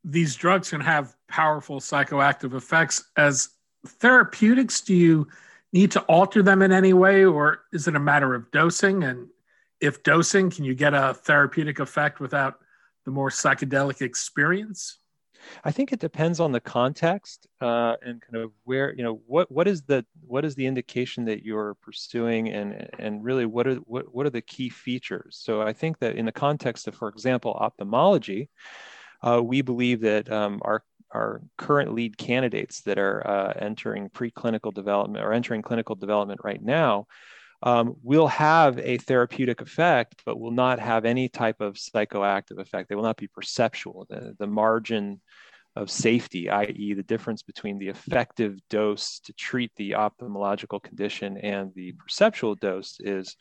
these 0.04 0.36
drugs 0.36 0.70
can 0.70 0.80
have 0.80 1.16
powerful 1.28 1.80
psychoactive 1.80 2.54
effects. 2.54 3.04
As 3.16 3.50
therapeutics, 3.86 4.80
do 4.80 4.94
you 4.94 5.28
need 5.72 5.90
to 5.90 6.00
alter 6.02 6.42
them 6.42 6.62
in 6.62 6.72
any 6.72 6.92
way, 6.92 7.24
or 7.24 7.62
is 7.72 7.88
it 7.88 7.96
a 7.96 8.00
matter 8.00 8.34
of 8.34 8.50
dosing? 8.50 9.04
And 9.04 9.28
if 9.80 10.02
dosing, 10.02 10.48
can 10.50 10.64
you 10.64 10.74
get 10.74 10.94
a 10.94 11.12
therapeutic 11.12 11.80
effect 11.80 12.20
without 12.20 12.60
the 13.04 13.10
more 13.10 13.30
psychedelic 13.30 14.00
experience? 14.00 14.98
I 15.64 15.70
think 15.70 15.92
it 15.92 16.00
depends 16.00 16.40
on 16.40 16.52
the 16.52 16.60
context 16.60 17.46
uh, 17.60 17.94
and 18.02 18.20
kind 18.20 18.42
of 18.42 18.52
where 18.64 18.94
you 18.94 19.02
know 19.02 19.20
what 19.26 19.50
what 19.50 19.68
is 19.68 19.82
the 19.82 20.04
what 20.26 20.44
is 20.44 20.54
the 20.54 20.66
indication 20.66 21.24
that 21.26 21.44
you're 21.44 21.74
pursuing 21.74 22.48
and 22.48 22.88
and 22.98 23.24
really 23.24 23.46
what 23.46 23.66
are 23.66 23.76
what, 23.76 24.14
what 24.14 24.26
are 24.26 24.30
the 24.30 24.40
key 24.42 24.68
features. 24.68 25.38
So 25.40 25.62
I 25.62 25.72
think 25.72 25.98
that 26.00 26.16
in 26.16 26.26
the 26.26 26.32
context 26.32 26.88
of, 26.88 26.94
for 26.94 27.08
example, 27.08 27.52
ophthalmology, 27.52 28.48
uh, 29.22 29.42
we 29.42 29.62
believe 29.62 30.00
that 30.02 30.30
um, 30.30 30.60
our 30.62 30.82
our 31.12 31.40
current 31.56 31.94
lead 31.94 32.18
candidates 32.18 32.82
that 32.82 32.98
are 32.98 33.26
uh, 33.26 33.52
entering 33.58 34.10
preclinical 34.10 34.74
development 34.74 35.24
or 35.24 35.32
entering 35.32 35.62
clinical 35.62 35.94
development 35.94 36.40
right 36.42 36.62
now 36.62 37.06
um, 37.66 37.96
will 38.04 38.28
have 38.28 38.78
a 38.78 38.96
therapeutic 38.96 39.60
effect, 39.60 40.22
but 40.24 40.38
will 40.38 40.52
not 40.52 40.78
have 40.78 41.04
any 41.04 41.28
type 41.28 41.60
of 41.60 41.74
psychoactive 41.74 42.60
effect. 42.60 42.88
They 42.88 42.94
will 42.94 43.02
not 43.02 43.16
be 43.16 43.26
perceptual. 43.26 44.06
The, 44.08 44.36
the 44.38 44.46
margin 44.46 45.20
of 45.74 45.90
safety, 45.90 46.48
i.e., 46.48 46.94
the 46.94 47.02
difference 47.02 47.42
between 47.42 47.80
the 47.80 47.88
effective 47.88 48.56
dose 48.70 49.18
to 49.24 49.32
treat 49.32 49.72
the 49.74 49.90
ophthalmological 49.90 50.80
condition 50.80 51.38
and 51.38 51.72
the 51.74 51.92
perceptual 51.94 52.54
dose 52.54 52.98
is, 53.00 53.34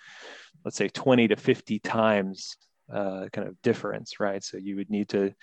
let's 0.66 0.76
say, 0.76 0.88
20 0.88 1.28
to 1.28 1.36
50 1.36 1.78
times 1.78 2.58
uh, 2.92 3.28
kind 3.32 3.48
of 3.48 3.62
difference, 3.62 4.20
right? 4.20 4.44
So 4.44 4.58
you 4.58 4.76
would 4.78 4.90
need 4.90 5.10
to, 5.10 5.36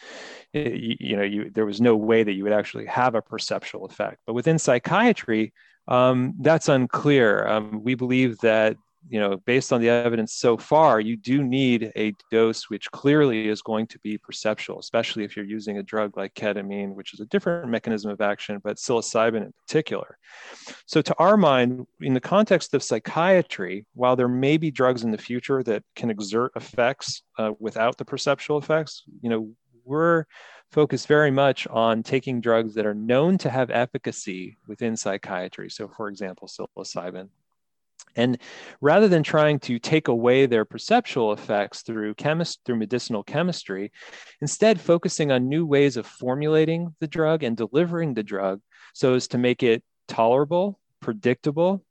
you, 0.53 0.97
you, 0.99 1.17
know, 1.17 1.23
you 1.23 1.51
there 1.51 1.67
was 1.67 1.81
no 1.81 1.95
way 1.95 2.25
that 2.25 2.33
you 2.33 2.43
would 2.43 2.53
actually 2.53 2.87
have 2.87 3.15
a 3.15 3.23
perceptual 3.23 3.85
effect. 3.85 4.19
But 4.27 4.35
within 4.35 4.59
psychiatry, 4.59 5.53
um, 5.89 6.35
that's 6.41 6.69
unclear. 6.69 7.47
Um, 7.47 7.83
we 7.83 7.95
believe 7.95 8.39
that 8.39 8.77
you 9.09 9.19
know, 9.19 9.37
based 9.37 9.73
on 9.73 9.81
the 9.81 9.89
evidence 9.89 10.35
so 10.35 10.57
far, 10.57 11.01
you 11.01 11.17
do 11.17 11.43
need 11.43 11.93
a 11.97 12.13
dose 12.31 12.71
which 12.71 12.91
clearly 12.91 13.49
is 13.49 13.63
going 13.63 13.87
to 13.89 13.99
be 13.99 14.17
perceptual, 14.19 14.79
especially 14.79 15.25
if 15.25 15.37
you're 15.37 15.45
using 15.45 15.79
a 15.79 15.83
drug 15.83 16.17
like 16.17 16.35
ketamine, 16.35 16.95
which 16.95 17.13
is 17.13 17.21
a 17.21 17.27
different 17.27 17.69
mechanism 17.69 18.11
of 18.11 18.21
action, 18.21 18.61
but 18.63 18.77
psilocybin 18.77 19.45
in 19.45 19.53
particular. 19.67 20.19
So, 20.87 21.03
to 21.03 21.15
our 21.19 21.37
mind, 21.37 21.87
in 22.01 22.15
the 22.15 22.21
context 22.21 22.75
of 22.75 22.83
psychiatry, 22.83 23.87
while 23.95 24.17
there 24.17 24.29
may 24.29 24.57
be 24.57 24.71
drugs 24.71 25.03
in 25.03 25.11
the 25.11 25.19
future 25.19 25.63
that 25.65 25.83
can 25.97 26.11
exert 26.11 26.53
effects 26.55 27.23
uh, 27.39 27.53
without 27.59 27.99
the 27.99 28.05
perceptual 28.05 28.59
effects, 28.59 29.03
you 29.21 29.31
know, 29.31 29.51
we're 29.85 30.25
focused 30.71 31.07
very 31.07 31.31
much 31.31 31.67
on 31.69 32.03
taking 32.03 32.41
drugs 32.41 32.75
that 32.75 32.87
are 32.87 32.95
known 32.95 33.39
to 33.39 33.51
have 33.51 33.71
efficacy 33.71 34.57
within 34.67 34.97
psychiatry. 34.97 35.69
So, 35.71 35.89
for 35.89 36.09
example, 36.09 36.49
psilocybin. 36.49 37.29
And 38.17 38.39
rather 38.81 39.09
than 39.09 39.23
trying 39.23 39.59
to 39.61 39.79
take 39.79 40.09
away 40.09 40.47
their 40.47 40.65
perceptual 40.65 41.33
effects 41.33 41.83
through 41.83 42.15
chemist 42.15 42.61
through 42.65 42.77
medicinal 42.77 43.23
chemistry, 43.23 43.93
instead 44.41 44.81
focusing 44.81 45.31
on 45.33 45.49
new 45.49 45.65
ways 45.65 45.97
of 45.97 46.07
formulating 46.07 46.95
the 47.01 47.07
drug 47.07 47.43
and 47.43 47.57
delivering 47.57 48.15
the 48.15 48.23
drug 48.23 48.61
so 48.93 49.15
as 49.15 49.29
to 49.29 49.39
make 49.39 49.63
it 49.63 49.83
tolerable, 50.09 50.79
predictable, 51.01 51.85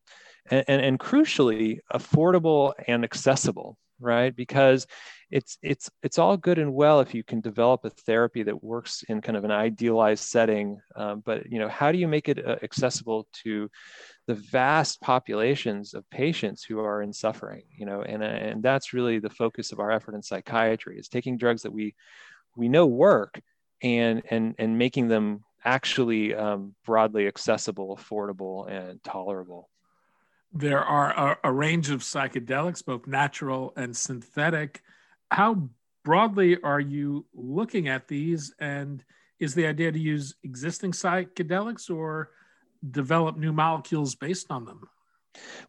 and, 0.50 0.65
and, 0.67 0.81
and 0.81 1.00
crucially 1.00 1.79
affordable 1.93 2.74
and 2.88 3.03
accessible 3.03 3.77
right 4.00 4.36
because 4.36 4.88
it's 5.32 5.58
it's 5.62 5.90
it's 6.04 6.20
all 6.20 6.36
good 6.36 6.60
and 6.60 6.74
well 6.74 7.00
if 7.00 7.16
you 7.16 7.24
can 7.24 7.40
develop 7.40 7.86
a 7.86 7.90
therapy 7.90 8.44
that 8.44 8.64
works 8.64 9.04
in 9.08 9.22
kind 9.22 9.38
of 9.38 9.46
an 9.46 9.52
idealized 9.52 10.26
setting 10.26 10.80
um, 10.96 11.24
but 11.26 11.50
you 11.50 11.58
know 11.58 11.70
how 11.70 11.92
do 11.92 11.98
you 11.98 12.08
make 12.08 12.28
it 12.28 12.46
uh, 12.46 12.58
accessible 12.62 13.28
to 13.32 13.70
the 14.28 14.36
vast 14.36 15.00
populations 15.02 15.94
of 15.94 16.10
patients 16.10 16.64
who 16.64 16.80
are 16.80 17.02
in 17.02 17.14
suffering 17.14 17.64
you 17.76 17.86
know 17.86 18.02
and 18.02 18.24
and 18.24 18.62
that's 18.62 18.94
really 18.94 19.20
the 19.20 19.30
focus 19.30 19.72
of 19.72 19.80
our 19.80 19.92
effort 19.92 20.16
in 20.16 20.22
psychiatry 20.22 21.00
is 21.00 21.08
taking 21.08 21.38
drugs 21.38 21.62
that 21.62 21.72
we 21.72 21.96
we 22.56 22.68
know 22.68 22.86
work 22.86 23.42
and 23.82 24.22
and 24.30 24.54
and 24.60 24.78
making 24.78 25.08
them 25.08 25.44
actually 25.64 26.36
um, 26.36 26.76
broadly 26.86 27.28
accessible 27.28 27.98
affordable 27.98 28.70
and 28.70 29.02
tolerable 29.04 29.70
there 30.54 30.84
are 30.84 31.12
a, 31.12 31.38
a, 31.46 31.54
range 31.54 31.90
of 31.92 32.02
psychedelics, 32.02 32.84
both 32.84 33.08
natural 33.08 33.72
and 33.78 33.96
synthetic. 33.96 34.84
How 35.32 35.70
broadly 36.04 36.62
are 36.62 36.80
you 36.80 37.26
looking 37.34 37.88
at 37.88 38.08
these? 38.08 38.54
And 38.60 39.04
is 39.40 39.56
the 39.56 39.66
idea 39.66 39.92
to 39.92 40.00
use 40.00 40.36
existing 40.44 40.92
psychedelics 40.92 41.90
or 41.90 42.32
develop 42.92 43.38
new 43.38 43.54
molecules 43.54 44.16
based 44.16 44.52
on 44.52 44.66
them? 44.66 44.82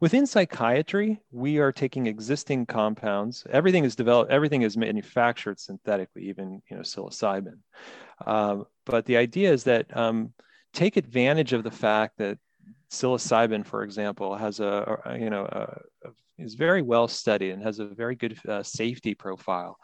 Within 0.00 0.26
psychiatry, 0.26 1.20
we 1.30 1.58
are 1.58 1.70
taking 1.70 2.06
existing 2.06 2.66
compounds. 2.66 3.46
Everything 3.50 3.84
is 3.84 3.94
developed. 3.94 4.32
Everything 4.32 4.62
is 4.62 4.76
manufactured 4.76 5.60
synthetically, 5.60 6.28
even 6.28 6.60
you 6.68 6.76
know 6.76 6.82
psilocybin. 6.82 7.58
Um, 8.26 8.66
but 8.84 9.06
the 9.06 9.16
idea 9.16 9.52
is 9.52 9.62
that 9.64 9.96
um, 9.96 10.32
take 10.72 10.96
advantage 10.96 11.52
of 11.52 11.62
the 11.62 11.70
fact 11.70 12.18
that 12.18 12.38
psilocybin, 12.90 13.64
for 13.64 13.84
example, 13.84 14.34
has 14.34 14.58
a, 14.58 14.98
a 15.04 15.18
you 15.18 15.30
know 15.30 15.44
a, 15.44 16.08
a, 16.08 16.10
is 16.42 16.54
very 16.54 16.82
well 16.82 17.08
studied 17.08 17.50
and 17.50 17.62
has 17.62 17.78
a 17.78 17.86
very 17.86 18.14
good 18.14 18.38
uh, 18.48 18.62
safety 18.62 19.14
profile. 19.14 19.78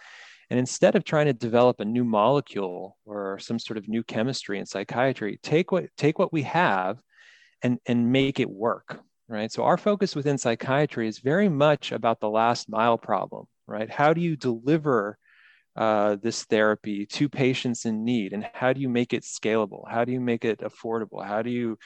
And 0.51 0.59
instead 0.59 0.97
of 0.97 1.05
trying 1.05 1.27
to 1.27 1.33
develop 1.33 1.81
a 1.81 1.85
new 1.85 2.05
molecule 2.05 2.97
or 3.05 3.39
some 3.39 3.59
sort 3.59 3.77
of 3.77 3.89
new 3.89 4.03
chemistry 4.03 4.59
in 4.59 4.67
psychiatry, 4.67 5.39
take 5.43 5.73
what 5.73 5.87
take 5.97 6.19
what 6.19 6.33
we 6.33 6.43
have 6.43 6.99
and 7.63 7.79
and 7.87 8.11
make 8.11 8.41
it 8.41 8.51
work. 8.51 9.01
Right. 9.29 9.53
So 9.53 9.65
our 9.65 9.77
focus 9.77 10.17
within 10.17 10.39
psychiatry 10.39 11.07
is 11.07 11.19
very 11.19 11.51
much 11.51 11.93
about 11.93 12.19
the 12.19 12.31
last 12.31 12.69
mile 12.71 12.97
problem. 12.97 13.47
Right. 13.67 13.91
How 13.91 14.15
do 14.15 14.23
you 14.23 14.37
deliver 14.37 15.19
uh, 15.77 16.17
this 16.17 16.45
therapy 16.45 17.07
to 17.07 17.29
patients 17.29 17.85
in 17.85 18.05
need 18.05 18.33
and 18.33 18.49
how 18.53 18.73
do 18.73 18.81
you 18.81 18.89
make 18.89 19.13
it 19.13 19.23
scalable 19.23 19.89
how 19.89 20.05
do 20.05 20.11
you 20.11 20.21
make 20.21 20.45
it 20.45 20.59
affordable 20.59 21.25
how 21.25 21.41
do 21.41 21.51
you 21.51 21.79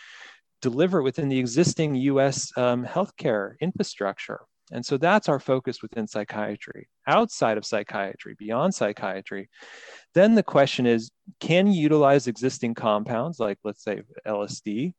deliver 0.62 1.02
within 1.02 1.28
the 1.28 1.38
existing 1.38 1.96
US 1.96 2.56
um, 2.56 2.86
healthcare 2.86 3.58
infrastructure. 3.60 4.40
And 4.72 4.84
so 4.84 4.96
that's 4.96 5.28
our 5.28 5.38
focus 5.38 5.82
within 5.82 6.06
psychiatry. 6.06 6.88
Outside 7.06 7.58
of 7.58 7.66
psychiatry, 7.66 8.34
beyond 8.38 8.74
psychiatry, 8.74 9.48
then 10.14 10.34
the 10.34 10.42
question 10.42 10.86
is 10.86 11.10
can 11.40 11.66
you 11.66 11.80
utilize 11.80 12.26
existing 12.26 12.74
compounds 12.74 13.38
like, 13.38 13.58
let's 13.64 13.84
say, 13.84 14.02
LSD? 14.26 14.94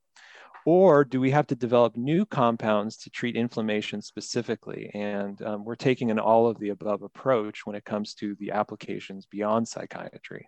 Or 0.65 1.03
do 1.03 1.19
we 1.19 1.31
have 1.31 1.47
to 1.47 1.55
develop 1.55 1.97
new 1.97 2.25
compounds 2.25 2.95
to 2.99 3.09
treat 3.09 3.35
inflammation 3.35 4.01
specifically? 4.01 4.89
And 4.93 5.41
um, 5.41 5.65
we're 5.65 5.75
taking 5.75 6.09
an 6.09 6.19
all 6.19 6.47
of 6.47 6.57
the 6.59 6.69
above 6.69 7.01
approach 7.01 7.65
when 7.65 7.75
it 7.75 7.83
comes 7.83 8.13
to 8.15 8.35
the 8.39 8.51
applications 8.51 9.25
beyond 9.25 9.67
psychiatry. 9.67 10.47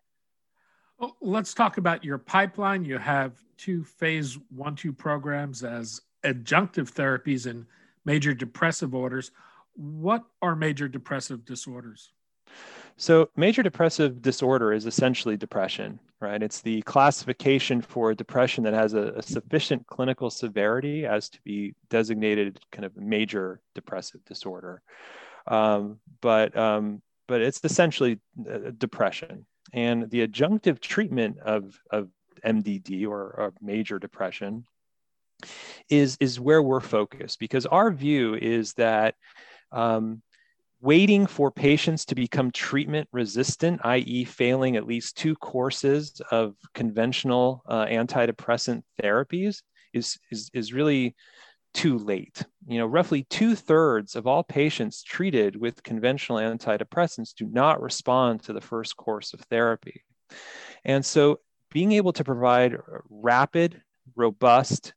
Well, 1.00 1.18
let's 1.20 1.54
talk 1.54 1.78
about 1.78 2.06
your 2.06 2.18
pipeline. 2.18 2.86
You 2.86 2.98
have 2.98 3.34
two 3.58 3.84
phase 3.84 4.38
one, 4.50 4.76
two 4.76 4.94
programs 4.94 5.64
as 5.64 6.00
adjunctive 6.24 6.92
therapies 6.92 7.46
in 7.46 7.66
major 8.06 8.34
depressive 8.34 8.94
orders. 8.94 9.32
What 9.74 10.24
are 10.42 10.56
major 10.56 10.88
depressive 10.88 11.46
disorders? 11.46 12.12
So, 12.98 13.30
major 13.36 13.62
depressive 13.62 14.22
disorder 14.22 14.72
is 14.72 14.86
essentially 14.86 15.36
depression, 15.36 16.00
right? 16.22 16.42
It's 16.42 16.62
the 16.62 16.82
classification 16.84 17.82
for 17.82 18.14
depression 18.14 18.64
that 18.64 18.74
has 18.74 18.94
a, 18.94 19.14
a, 19.18 19.22
sufficient 19.22 19.86
clinical 19.88 20.30
severity 20.30 21.06
as 21.06 21.28
to 21.30 21.40
be 21.44 21.76
designated 21.90 22.60
kind 22.72 22.86
of 22.86 22.96
major 22.96 23.60
depressive 23.74 24.24
disorder. 24.24 24.82
Um, 25.48 26.00
but 26.22 26.56
um, 26.56 27.02
but 27.28 27.42
it's 27.42 27.60
essentially 27.64 28.20
uh, 28.50 28.72
depression, 28.78 29.46
and 29.74 30.10
the 30.10 30.26
adjunctive 30.26 30.80
treatment 30.80 31.40
of, 31.40 31.78
of 31.92 32.10
MDD 32.46 33.08
or, 33.08 33.34
or 33.38 33.54
major 33.62 34.00
depression 34.00 34.66
is, 35.90 36.18
is 36.20 36.40
where 36.40 36.62
we're 36.62 36.80
focused 36.80 37.40
because 37.40 37.66
our 37.66 37.92
view 37.92 38.36
is 38.36 38.74
that 38.74 39.16
Um, 39.72 40.22
waiting 40.82 41.28
for 41.28 41.52
patients 41.52 42.06
to 42.06 42.16
become 42.16 42.52
treatment 42.52 43.10
resistant, 43.12 43.82
i.e., 43.84 44.24
failing 44.24 44.78
at 44.78 44.86
least 44.86 45.18
two 45.18 45.36
courses 45.36 46.22
of 46.32 46.56
conventional 46.74 47.64
uh, 47.68 47.86
antidepressant 47.88 48.84
therapies, 49.02 49.64
is, 49.94 50.18
is, 50.32 50.50
is 50.54 50.74
really 50.74 51.16
too 51.74 51.98
late. 51.98 52.46
You 52.68 52.78
know, 52.78 52.86
roughly 52.86 53.26
two 53.30 53.56
thirds 53.56 54.16
of 54.16 54.28
all 54.28 54.44
patients 54.44 55.04
treated 55.04 55.56
with 55.56 55.84
conventional 55.84 56.40
antidepressants 56.40 57.34
do 57.34 57.48
not 57.48 57.82
respond 57.82 58.44
to 58.44 58.54
the 58.54 58.62
first 58.62 58.96
course 58.96 59.34
of 59.34 59.42
therapy. 59.50 60.04
And 60.84 61.04
so, 61.04 61.40
being 61.72 61.94
able 61.94 62.14
to 62.14 62.24
provide 62.24 62.78
rapid, 63.10 63.82
robust, 64.16 64.94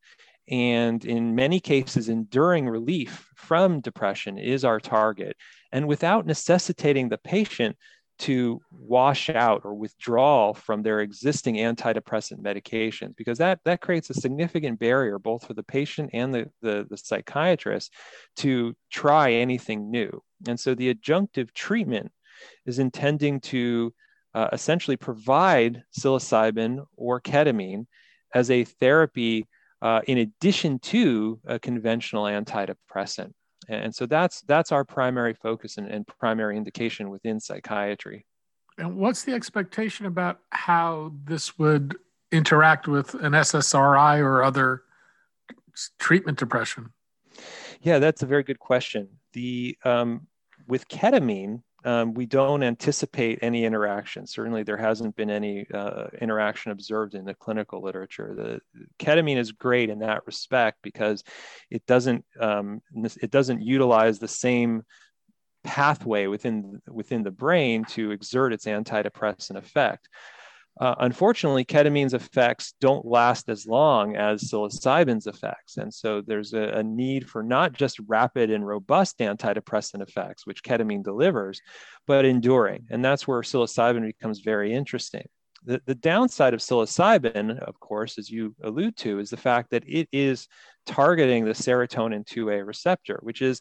and 0.51 1.05
in 1.05 1.35
many 1.35 1.61
cases, 1.61 2.09
enduring 2.09 2.69
relief 2.69 3.29
from 3.37 3.81
depression 3.81 4.39
is 4.39 4.65
our 4.65 4.81
target. 4.81 5.37
And 5.73 5.87
without 5.87 6.27
necessitating 6.27 7.09
the 7.09 7.19
patient 7.19 7.77
to 8.21 8.61
wash 8.73 9.31
out 9.31 9.63
or 9.65 9.75
withdraw 9.75 10.53
from 10.53 10.83
their 10.83 11.01
existing 11.01 11.57
antidepressant 11.57 12.41
medications, 12.41 13.15
because 13.17 13.39
that, 13.39 13.61
that 13.65 13.81
creates 13.81 14.11
a 14.11 14.15
significant 14.15 14.79
barrier 14.79 15.19
both 15.19 15.47
for 15.47 15.55
the 15.55 15.63
patient 15.63 16.11
and 16.13 16.35
the, 16.35 16.51
the, 16.63 16.87
the 16.91 16.97
psychiatrist 16.97 17.93
to 18.37 18.75
try 18.91 19.33
anything 19.33 19.91
new. 19.91 20.23
And 20.49 20.59
so 20.59 20.75
the 20.75 20.93
adjunctive 20.93 21.53
treatment 21.53 22.11
is 22.67 22.79
intending 22.79 23.41
to 23.41 23.95
uh, 24.35 24.49
essentially 24.53 24.97
provide 24.97 25.83
psilocybin 25.97 26.85
or 26.97 27.21
ketamine 27.21 27.87
as 28.35 28.51
a 28.51 28.65
therapy 28.65 29.47
uh, 29.83 30.01
in 30.07 30.19
addition 30.19 30.79
to 30.81 31.41
a 31.47 31.59
conventional 31.59 32.25
antidepressant. 32.25 33.33
And 33.69 33.95
so 33.95 34.07
that's 34.07 34.41
that's 34.43 34.73
our 34.73 34.85
primary 34.85 35.35
focus 35.35 35.77
and, 35.77 35.89
and 35.89 36.07
primary 36.07 36.57
indication 36.57 37.11
within 37.11 37.39
psychiatry. 37.39 38.25
And 38.79 38.97
what's 38.97 39.25
the 39.25 39.35
expectation 39.35 40.07
about 40.07 40.39
how 40.51 41.13
this 41.25 41.59
would 41.59 41.97
interact 42.33 42.89
with 42.89 43.15
an 43.15 43.33
SSRI 43.33 44.21
or 44.21 44.43
other 44.43 44.83
treatment 45.99 46.39
depression? 46.39 46.93
Yeah, 47.83 47.99
that's 47.99 48.23
a 48.23 48.27
very 48.27 48.43
good 48.43 48.59
question. 48.59 49.09
The 49.33 49.77
um, 49.85 50.27
with 50.67 50.89
ketamine, 50.89 51.63
um, 51.85 52.15
we 52.15 52.27
don't 52.27 52.63
anticipate 52.63 53.39
any 53.41 53.65
interaction. 53.65 54.27
Certainly, 54.27 54.65
there 54.65 54.77
hasn't 54.77 55.15
been 55.15 55.31
any 55.31 55.67
uh, 55.73 56.07
interaction 56.21 56.73
observed 56.73 57.15
in 57.15 57.25
the 57.25 57.35
clinical 57.35 57.83
literature. 57.83 58.35
The 58.37 58.85
ketamine 58.99 59.37
is 59.37 59.53
great 59.53 59.89
in 59.89 60.01
that 60.01 60.27
respect 60.27 60.79
because 60.83 61.23
it 61.71 61.87
doesn't 61.87 62.25
um, 62.41 62.83
it 62.95 63.31
doesn't 63.31 63.63
utilize 63.63 64.19
the 64.19 64.29
same 64.29 64.83
pathway 65.63 66.27
within 66.27 66.81
within 66.89 67.23
the 67.23 67.31
brain 67.31 67.85
to 67.85 68.11
exert 68.11 68.53
its 68.53 68.67
antidepressant 68.67 69.57
effect. 69.57 70.09
Uh, 70.81 70.95
unfortunately, 71.01 71.65
ketamine's 71.65 72.15
effects 72.15 72.75
don't 72.81 73.05
last 73.05 73.49
as 73.49 73.67
long 73.67 74.15
as 74.17 74.45
psilocybin's 74.45 75.27
effects. 75.27 75.77
And 75.77 75.93
so 75.93 76.21
there's 76.21 76.53
a, 76.55 76.63
a, 76.63 76.83
need 76.85 77.29
for 77.29 77.43
not 77.43 77.73
just 77.73 77.99
rapid 78.07 78.51
and 78.51 78.65
robust 78.65 79.19
antidepressant 79.19 80.03
effects, 80.03 80.47
which 80.47 80.63
ketamine 80.63 81.03
delivers, 81.03 81.61
but 82.07 82.25
enduring. 82.25 82.87
And 82.91 83.05
that's 83.05 83.27
where 83.27 83.41
psilocybin 83.41 84.07
becomes 84.07 84.41
very 84.41 84.73
interesting. 84.73 85.27
The, 85.65 85.83
the 85.87 85.97
downside 85.97 86.55
of 86.55 86.61
psilocybin, 86.61 87.59
of 87.59 87.81
course, 87.81 88.17
as 88.17 88.31
you 88.31 88.55
allude 88.63 88.97
to, 88.99 89.19
is 89.19 89.31
the 89.31 89.37
fact 89.37 89.71
that 89.71 89.83
it 89.87 90.09
is 90.13 90.47
targeting 90.87 91.45
the 91.45 91.51
serotonin 91.51 92.25
2A 92.25 92.65
receptor, 92.65 93.19
which 93.23 93.43
is 93.43 93.61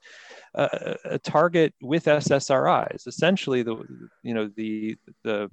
a, 0.54 0.96
a 1.06 1.20
target 1.20 1.74
with 1.82 2.06
SSRIs. 2.06 3.08
Essentially, 3.08 3.64
the 3.64 3.84
you 4.22 4.36
know 4.36 4.50
the 4.56 4.96
the 5.24 5.50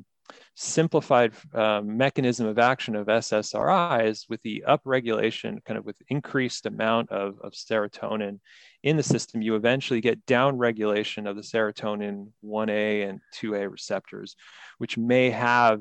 simplified 0.54 1.32
uh, 1.52 1.80
mechanism 1.84 2.46
of 2.46 2.58
action 2.58 2.94
of 2.94 3.06
SSRIs 3.08 4.28
with 4.28 4.40
the 4.42 4.64
upregulation, 4.68 5.64
kind 5.64 5.78
of 5.78 5.84
with 5.84 5.96
increased 6.08 6.66
amount 6.66 7.10
of, 7.10 7.38
of 7.40 7.52
serotonin 7.52 8.38
in 8.84 8.98
the 8.98 9.02
system, 9.02 9.40
you 9.40 9.56
eventually 9.56 10.02
get 10.02 10.26
downregulation 10.26 11.26
of 11.26 11.36
the 11.36 11.42
serotonin 11.42 12.28
1A 12.44 13.08
and 13.08 13.18
2A 13.34 13.70
receptors, 13.70 14.36
which 14.76 14.98
may 14.98 15.30
have 15.30 15.80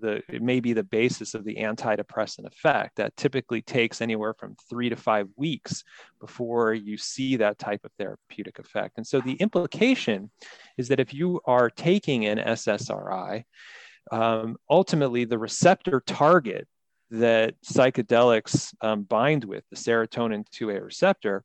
the, 0.00 0.22
it 0.30 0.40
may 0.40 0.58
be 0.58 0.72
the 0.72 0.82
basis 0.82 1.34
of 1.34 1.44
the 1.44 1.56
antidepressant 1.56 2.46
effect 2.46 2.96
that 2.96 3.14
typically 3.18 3.60
takes 3.60 4.00
anywhere 4.00 4.32
from 4.32 4.56
three 4.68 4.88
to 4.88 4.96
five 4.96 5.28
weeks 5.36 5.84
before 6.20 6.72
you 6.72 6.96
see 6.96 7.36
that 7.36 7.58
type 7.58 7.84
of 7.84 7.92
therapeutic 7.98 8.58
effect. 8.58 8.94
And 8.96 9.06
so 9.06 9.20
the 9.20 9.34
implication 9.34 10.30
is 10.78 10.88
that 10.88 11.00
if 11.00 11.12
you 11.12 11.42
are 11.44 11.68
taking 11.68 12.24
an 12.24 12.38
SSRI, 12.38 13.44
um, 14.10 14.56
ultimately 14.68 15.24
the 15.24 15.38
receptor 15.38 16.02
target 16.06 16.66
that 17.10 17.54
psychedelics 17.62 18.72
um, 18.80 19.02
bind 19.02 19.44
with, 19.44 19.64
the 19.70 19.76
serotonin 19.76 20.44
2A 20.54 20.84
receptor, 20.84 21.44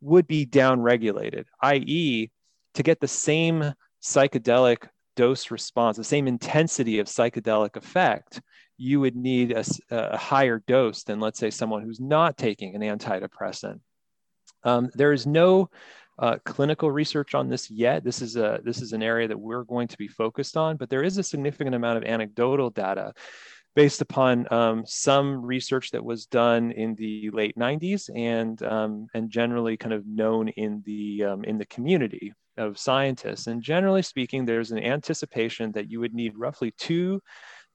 would 0.00 0.26
be 0.26 0.46
downregulated, 0.46 1.44
i.e., 1.62 2.30
to 2.74 2.82
get 2.82 3.00
the 3.00 3.08
same 3.08 3.72
psychedelic 4.02 4.88
dose 5.16 5.50
response, 5.50 5.96
the 5.96 6.04
same 6.04 6.26
intensity 6.26 6.98
of 6.98 7.06
psychedelic 7.06 7.76
effect, 7.76 8.40
you 8.78 9.00
would 9.00 9.14
need 9.14 9.52
a, 9.52 9.64
a 9.90 10.16
higher 10.16 10.62
dose 10.66 11.04
than, 11.04 11.20
let's 11.20 11.38
say, 11.38 11.50
someone 11.50 11.82
who's 11.82 12.00
not 12.00 12.36
taking 12.36 12.74
an 12.74 12.80
antidepressant. 12.80 13.80
Um, 14.64 14.90
there 14.94 15.12
is 15.12 15.26
no 15.26 15.70
uh, 16.18 16.38
clinical 16.44 16.90
research 16.90 17.34
on 17.34 17.48
this 17.48 17.70
yet. 17.70 18.04
This 18.04 18.22
is 18.22 18.36
a 18.36 18.60
this 18.64 18.80
is 18.80 18.92
an 18.92 19.02
area 19.02 19.28
that 19.28 19.38
we're 19.38 19.64
going 19.64 19.88
to 19.88 19.98
be 19.98 20.08
focused 20.08 20.56
on, 20.56 20.76
but 20.76 20.90
there 20.90 21.02
is 21.02 21.18
a 21.18 21.22
significant 21.22 21.74
amount 21.74 21.98
of 21.98 22.04
anecdotal 22.04 22.70
data 22.70 23.12
based 23.74 24.02
upon 24.02 24.52
um, 24.52 24.84
some 24.86 25.44
research 25.44 25.90
that 25.92 26.04
was 26.04 26.26
done 26.26 26.72
in 26.72 26.94
the 26.96 27.30
late 27.30 27.56
90s 27.56 28.10
and 28.14 28.62
um, 28.62 29.06
and 29.14 29.30
generally 29.30 29.76
kind 29.76 29.94
of 29.94 30.06
known 30.06 30.48
in 30.48 30.82
the 30.84 31.24
um, 31.24 31.44
in 31.44 31.58
the 31.58 31.66
community 31.66 32.32
of 32.58 32.78
scientists. 32.78 33.46
And 33.46 33.62
generally 33.62 34.02
speaking, 34.02 34.44
there's 34.44 34.72
an 34.72 34.82
anticipation 34.82 35.72
that 35.72 35.90
you 35.90 36.00
would 36.00 36.14
need 36.14 36.36
roughly 36.36 36.74
two 36.76 37.22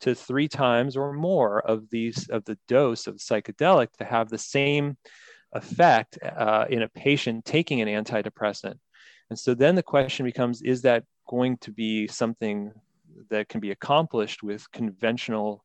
to 0.02 0.14
three 0.14 0.48
times 0.48 0.96
or 0.96 1.14
more 1.14 1.60
of 1.62 1.90
these 1.90 2.30
of 2.30 2.46
the 2.46 2.58
dose 2.68 3.08
of 3.08 3.16
psychedelic 3.16 3.92
to 3.94 4.06
have 4.06 4.30
the 4.30 4.38
same 4.38 4.96
effect 5.54 6.18
uh, 6.24 6.66
in 6.70 6.82
a 6.82 6.90
patient 6.90 7.46
taking 7.46 7.82
an 7.82 7.88
antidepressant. 7.88 8.76
And 9.30 9.38
so 9.38 9.54
then 9.54 9.76
the 9.76 9.84
question 9.84 10.26
becomes 10.26 10.62
is 10.62 10.82
that 10.84 11.04
going 11.28 11.58
to 11.58 11.72
be 11.72 12.08
something 12.08 12.72
that 13.30 13.50
can 13.50 13.60
be 13.60 13.72
accomplished 13.72 14.44
with 14.44 14.72
conventional 14.72 15.64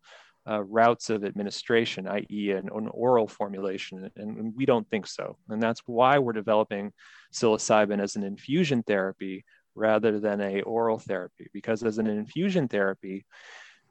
uh, 0.48 0.62
routes 0.64 1.10
of 1.10 1.24
administration, 1.24 2.08
i.e., 2.08 2.50
an, 2.50 2.68
an, 2.74 2.88
oral 2.88 3.28
formulation? 3.28 4.10
And, 4.16 4.38
and, 4.38 4.56
we 4.56 4.66
don't 4.66 4.88
think 4.90 5.06
so. 5.06 5.36
And 5.48 5.62
that's 5.62 5.82
why 5.86 6.18
we're 6.18 6.32
developing 6.32 6.92
psilocybin 7.32 8.00
as 8.00 8.16
an 8.16 8.24
infusion 8.24 8.82
therapy 8.82 9.44
rather 9.76 10.18
than 10.18 10.40
a 10.40 10.62
oral 10.62 10.98
therapy, 10.98 11.48
because 11.52 11.82
as 11.84 11.98
an 11.98 12.08
infusion 12.08 12.66
therapy, 12.66 13.24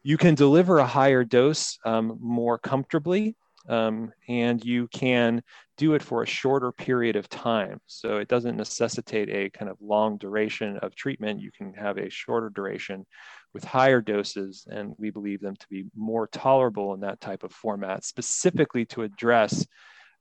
you 0.04 0.18
can 0.18 0.36
deliver 0.36 0.80
a 0.80 0.86
higher 0.86 1.24
dose 1.24 1.78
um, 1.86 2.18
more 2.20 2.58
comfortably 2.58 3.36
um, 3.70 4.12
and 4.28 4.64
you 4.64 4.88
can 4.88 5.44
do 5.78 5.94
it 5.94 6.04
for 6.04 6.24
a 6.24 6.28
shorter 6.28 6.72
period 6.72 7.16
of 7.16 7.30
time. 7.30 7.80
So 7.88 8.18
it 8.18 8.28
doesn't 8.28 8.58
necessitate 8.58 9.30
a 9.30 9.50
kind 9.50 9.70
of 9.70 9.78
long 9.82 10.18
duration 10.18 10.78
of 10.78 10.96
treatment. 10.96 11.42
You 11.42 11.52
can 11.52 11.74
have 11.74 11.98
a 11.98 12.10
shorter 12.10 12.50
duration 12.50 13.06
with 13.54 13.64
higher 13.64 14.02
doses, 14.02 14.66
and 14.70 14.94
we 14.98 15.10
believe 15.10 15.42
them 15.42 15.56
to 15.56 15.68
be 15.70 15.86
more 15.96 16.28
tolerable 16.28 16.94
in 16.94 17.02
that 17.02 17.22
type 17.22 17.44
of 17.44 17.52
format, 17.52 18.04
specifically 18.04 18.86
to 18.86 19.04
address 19.04 19.66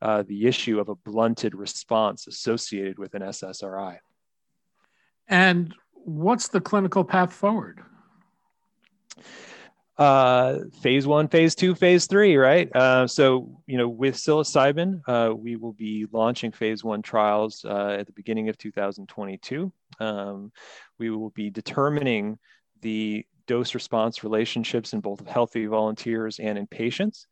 uh, 0.02 0.24
the 0.26 0.46
issue 0.46 0.80
of 0.80 0.88
a 0.88 0.94
blunted 0.94 1.54
response 1.54 2.26
associated 2.26 2.98
with 2.98 3.14
an 3.14 3.22
SSRI. 3.22 3.98
And 5.28 5.74
what's 5.92 6.48
the 6.48 6.60
clinical 6.60 7.04
path 7.04 7.32
forward? 7.32 7.82
Uh, 10.00 10.60
phase 10.80 11.06
one, 11.06 11.28
phase 11.28 11.54
two, 11.54 11.74
phase 11.74 12.06
three, 12.06 12.36
right? 12.36 12.74
Uh, 12.74 13.06
so, 13.06 13.62
you 13.66 13.76
know, 13.76 13.86
with 13.86 14.16
psilocybin, 14.16 15.02
uh, 15.06 15.34
we 15.34 15.56
will 15.56 15.74
be 15.74 16.06
launching 16.10 16.52
phase 16.52 16.82
one 16.82 17.02
trials 17.02 17.66
uh, 17.68 17.96
at 18.00 18.06
the 18.06 18.12
beginning 18.12 18.48
of 18.48 18.56
2022. 18.56 19.70
Um, 20.00 20.52
we 20.98 21.10
will 21.10 21.28
be 21.28 21.50
determining 21.50 22.38
the 22.80 23.26
dose 23.46 23.74
response 23.74 24.24
relationships 24.24 24.94
in 24.94 25.00
both 25.00 25.26
healthy 25.26 25.66
volunteers 25.66 26.38
and 26.38 26.56
in 26.56 26.66
patients. 26.66 27.26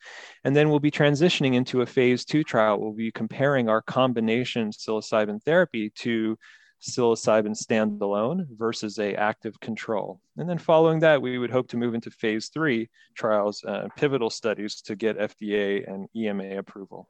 And 0.45 0.55
then 0.55 0.69
we'll 0.69 0.79
be 0.79 0.91
transitioning 0.91 1.55
into 1.55 1.81
a 1.81 1.87
phase 1.87 2.27
two 2.27 2.45
trial. 2.45 2.79
We'll 2.79 2.93
be 2.93 3.11
comparing 3.11 3.71
our 3.71 3.81
combination 3.81 4.73
psilocybin 4.73 5.43
therapy 5.43 5.91
to 6.01 6.37
psilocybin 6.81 7.57
standalone 7.57 8.47
versus 8.57 8.99
a 8.99 9.15
active 9.15 9.59
control. 9.61 10.21
And 10.37 10.49
then 10.49 10.59
following 10.59 11.01
that, 11.01 11.21
we 11.21 11.39
would 11.39 11.51
hope 11.51 11.69
to 11.69 11.77
move 11.77 11.95
into 11.95 12.11
phase 12.11 12.49
three 12.49 12.89
trials, 13.15 13.65
uh, 13.65 13.89
pivotal 13.97 14.31
studies 14.31 14.81
to 14.83 14.95
get 14.95 15.19
FDA 15.19 15.91
and 15.93 16.09
EMA 16.15 16.57
approval. 16.59 17.09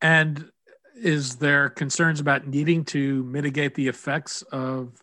And 0.00 0.50
Is 0.94 1.36
there 1.36 1.70
concerns 1.70 2.20
about 2.20 2.46
needing 2.46 2.84
to 2.86 3.24
mitigate 3.24 3.74
the 3.74 3.88
effects 3.88 4.42
of 4.52 5.02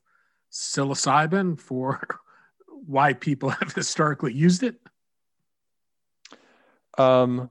psilocybin 0.51 1.59
for 1.59 2.19
why 2.85 3.13
people 3.13 3.49
have 3.61 3.73
historically 3.73 4.33
used 4.33 4.63
it? 4.63 4.79
Um, 6.97 7.49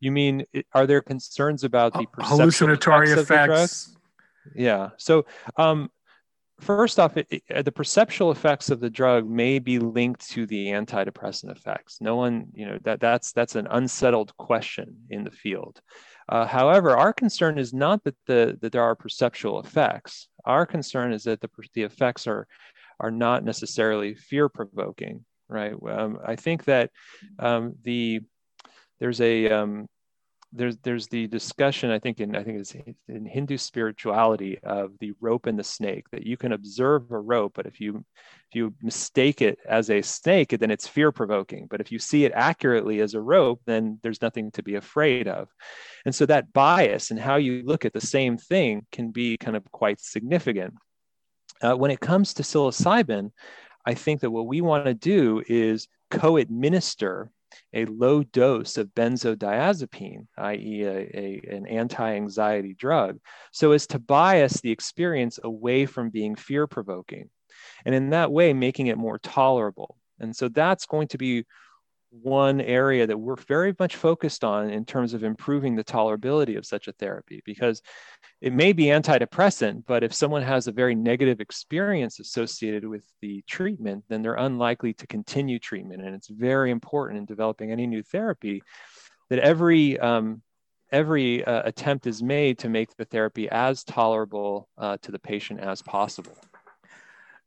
you 0.00 0.12
mean 0.12 0.44
are 0.72 0.86
there 0.86 1.00
concerns 1.00 1.64
about 1.64 1.94
the 1.94 2.06
hallucinatory 2.18 3.10
effects? 3.10 3.95
Yeah. 4.54 4.90
So 4.96 5.26
um, 5.56 5.90
first 6.60 6.98
off, 6.98 7.16
it, 7.16 7.26
it, 7.30 7.64
the 7.64 7.72
perceptual 7.72 8.30
effects 8.30 8.70
of 8.70 8.80
the 8.80 8.90
drug 8.90 9.28
may 9.28 9.58
be 9.58 9.78
linked 9.78 10.28
to 10.30 10.46
the 10.46 10.68
antidepressant 10.68 11.50
effects. 11.50 11.98
No 12.00 12.16
one, 12.16 12.48
you 12.54 12.66
know, 12.66 12.78
that 12.84 13.00
that's 13.00 13.32
that's 13.32 13.56
an 13.56 13.66
unsettled 13.70 14.36
question 14.36 14.96
in 15.10 15.24
the 15.24 15.30
field. 15.30 15.80
Uh, 16.28 16.46
however, 16.46 16.96
our 16.96 17.12
concern 17.12 17.58
is 17.58 17.72
not 17.72 18.02
that 18.04 18.16
the 18.26 18.58
that 18.60 18.72
there 18.72 18.82
are 18.82 18.96
perceptual 18.96 19.60
effects. 19.60 20.28
Our 20.44 20.66
concern 20.66 21.12
is 21.12 21.24
that 21.24 21.40
the 21.40 21.48
the 21.74 21.82
effects 21.82 22.26
are 22.26 22.46
are 22.98 23.10
not 23.10 23.44
necessarily 23.44 24.14
fear 24.14 24.48
provoking. 24.48 25.24
Right. 25.48 25.74
Um, 25.88 26.18
I 26.26 26.34
think 26.34 26.64
that 26.64 26.90
um, 27.38 27.74
the 27.82 28.22
there's 28.98 29.20
a 29.20 29.48
um, 29.50 29.86
there's 30.56 30.76
there's 30.78 31.06
the 31.08 31.26
discussion 31.26 31.90
I 31.90 31.98
think 31.98 32.20
in 32.20 32.34
I 32.34 32.42
think 32.42 32.58
it's 32.58 32.74
in 33.08 33.26
Hindu 33.26 33.58
spirituality 33.58 34.58
of 34.62 34.92
the 35.00 35.12
rope 35.20 35.46
and 35.46 35.58
the 35.58 35.64
snake 35.64 36.06
that 36.10 36.26
you 36.26 36.36
can 36.36 36.52
observe 36.52 37.10
a 37.10 37.18
rope, 37.18 37.52
but 37.54 37.66
if 37.66 37.80
you 37.80 38.04
if 38.50 38.54
you 38.54 38.74
mistake 38.82 39.42
it 39.42 39.58
as 39.68 39.90
a 39.90 40.02
snake, 40.02 40.56
then 40.58 40.70
it's 40.70 40.86
fear 40.88 41.12
provoking. 41.12 41.66
But 41.68 41.80
if 41.80 41.92
you 41.92 41.98
see 41.98 42.24
it 42.24 42.32
accurately 42.34 43.00
as 43.00 43.14
a 43.14 43.20
rope, 43.20 43.60
then 43.66 43.98
there's 44.02 44.22
nothing 44.22 44.50
to 44.52 44.62
be 44.62 44.76
afraid 44.76 45.28
of. 45.28 45.48
And 46.04 46.14
so 46.14 46.26
that 46.26 46.52
bias 46.52 47.10
and 47.10 47.20
how 47.20 47.36
you 47.36 47.62
look 47.64 47.84
at 47.84 47.92
the 47.92 48.00
same 48.00 48.38
thing 48.38 48.86
can 48.92 49.10
be 49.10 49.36
kind 49.36 49.56
of 49.56 49.70
quite 49.70 50.00
significant. 50.00 50.74
Uh, 51.60 51.74
when 51.74 51.90
it 51.90 52.00
comes 52.00 52.34
to 52.34 52.42
psilocybin, 52.42 53.30
I 53.84 53.94
think 53.94 54.20
that 54.20 54.30
what 54.30 54.46
we 54.46 54.60
want 54.60 54.86
to 54.86 54.94
do 54.94 55.42
is 55.46 55.88
co-administer 56.10 57.30
a 57.72 57.84
low 57.86 58.22
dose 58.22 58.76
of 58.76 58.94
benzodiazepine, 58.94 60.26
i.e., 60.38 60.82
a, 60.84 60.98
a, 61.14 61.40
an 61.50 61.66
anti 61.66 62.14
anxiety 62.14 62.74
drug, 62.74 63.18
so 63.52 63.72
as 63.72 63.86
to 63.88 63.98
bias 63.98 64.60
the 64.60 64.70
experience 64.70 65.38
away 65.42 65.86
from 65.86 66.10
being 66.10 66.34
fear 66.34 66.66
provoking. 66.66 67.30
And 67.84 67.94
in 67.94 68.10
that 68.10 68.32
way, 68.32 68.52
making 68.52 68.88
it 68.88 68.98
more 68.98 69.18
tolerable. 69.18 69.96
And 70.18 70.34
so 70.34 70.48
that's 70.48 70.86
going 70.86 71.08
to 71.08 71.18
be 71.18 71.44
one 72.22 72.60
area 72.60 73.06
that 73.06 73.18
we're 73.18 73.36
very 73.36 73.74
much 73.78 73.96
focused 73.96 74.44
on 74.44 74.70
in 74.70 74.84
terms 74.84 75.14
of 75.14 75.24
improving 75.24 75.76
the 75.76 75.84
tolerability 75.84 76.56
of 76.56 76.66
such 76.66 76.88
a 76.88 76.92
therapy 76.92 77.42
because 77.44 77.82
it 78.40 78.52
may 78.52 78.72
be 78.72 78.84
antidepressant, 78.84 79.84
but 79.86 80.02
if 80.04 80.12
someone 80.12 80.42
has 80.42 80.66
a 80.66 80.72
very 80.72 80.94
negative 80.94 81.40
experience 81.40 82.20
associated 82.20 82.84
with 82.86 83.04
the 83.22 83.42
treatment, 83.48 84.04
then 84.08 84.22
they're 84.22 84.34
unlikely 84.34 84.92
to 84.94 85.06
continue 85.06 85.58
treatment. 85.58 86.02
And 86.02 86.14
it's 86.14 86.28
very 86.28 86.70
important 86.70 87.18
in 87.18 87.24
developing 87.24 87.72
any 87.72 87.86
new 87.86 88.02
therapy 88.02 88.62
that 89.30 89.38
every 89.38 89.98
um, 89.98 90.42
every 90.92 91.44
uh, 91.44 91.62
attempt 91.64 92.06
is 92.06 92.22
made 92.22 92.58
to 92.58 92.68
make 92.68 92.96
the 92.96 93.04
therapy 93.04 93.48
as 93.50 93.82
tolerable 93.84 94.68
uh, 94.78 94.96
to 95.02 95.10
the 95.10 95.18
patient 95.18 95.60
as 95.60 95.82
possible. 95.82 96.36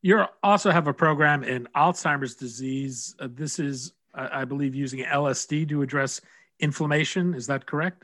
You 0.02 0.26
also 0.44 0.72
have 0.72 0.88
a 0.88 0.94
program 0.94 1.44
in 1.44 1.68
Alzheimer's 1.76 2.36
disease. 2.36 3.16
Uh, 3.20 3.28
this 3.32 3.60
is 3.60 3.94
I, 4.28 4.46
believe, 4.46 4.76
using 4.76 5.06
LSD 5.06 5.70
to 5.70 5.82
address 5.82 6.22
inflammation. 6.60 7.34
Is 7.34 7.48
that 7.48 7.66
correct? 7.66 8.04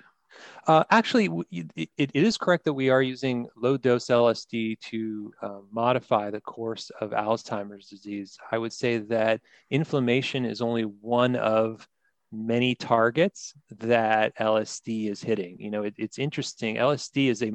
Uh, 0.68 0.84
actually, 0.90 1.30
it, 1.52 1.90
it 1.98 2.12
is 2.14 2.38
correct 2.38 2.66
that 2.66 2.74
we 2.74 2.90
are 2.90 3.02
using 3.02 3.48
low 3.56 3.78
dose 3.78 4.08
LSD 4.08 4.80
to 4.80 5.34
uh, 5.42 5.60
modify 5.72 6.30
the 6.30 6.42
course 6.42 6.92
of 7.00 7.12
Alzheimer's 7.12 7.88
disease. 7.88 8.38
I 8.52 8.58
would 8.58 8.74
say 8.74 8.98
that 8.98 9.42
inflammation 9.70 10.46
is 10.46 10.62
only 10.62 10.84
one 10.84 11.36
of 11.36 11.88
many 12.32 12.76
targets 12.76 13.54
that 13.80 14.36
LSD 14.38 15.10
is 15.10 15.22
hitting. 15.22 15.58
You 15.60 15.72
know, 15.72 15.84
it, 15.84 15.94
it's 15.98 16.20
interesting. 16.20 16.76
LSD 16.76 17.30
is 17.30 17.42
a 17.42 17.54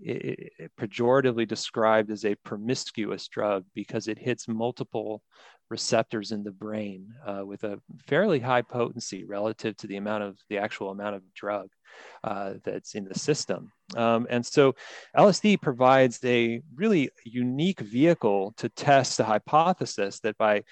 it, 0.00 0.52
pejoratively 0.78 1.46
described 1.46 2.10
as 2.10 2.24
a 2.24 2.34
promiscuous 2.36 3.28
drug 3.28 3.64
because 3.74 4.08
it 4.08 4.18
hits 4.18 4.48
multiple 4.48 5.22
receptors 5.70 6.32
in 6.32 6.42
the 6.42 6.50
brain 6.50 7.14
uh, 7.26 7.44
with 7.44 7.64
a 7.64 7.80
fairly 8.06 8.38
high 8.38 8.62
potency 8.62 9.24
relative 9.24 9.76
to 9.78 9.86
the 9.86 9.96
amount 9.96 10.22
of 10.22 10.38
the 10.48 10.58
actual 10.58 10.90
amount 10.90 11.16
of 11.16 11.22
drug 11.34 11.68
uh, 12.22 12.54
that's 12.64 12.94
in 12.94 13.04
the 13.04 13.18
system. 13.18 13.70
Um, 13.96 14.26
and 14.30 14.44
so 14.44 14.74
LSD 15.16 15.60
provides 15.60 16.18
a 16.24 16.62
really 16.74 17.10
unique 17.24 17.80
vehicle 17.80 18.54
to 18.56 18.68
test 18.68 19.18
the 19.18 19.24
hypothesis 19.24 20.20
that 20.20 20.36
by 20.38 20.64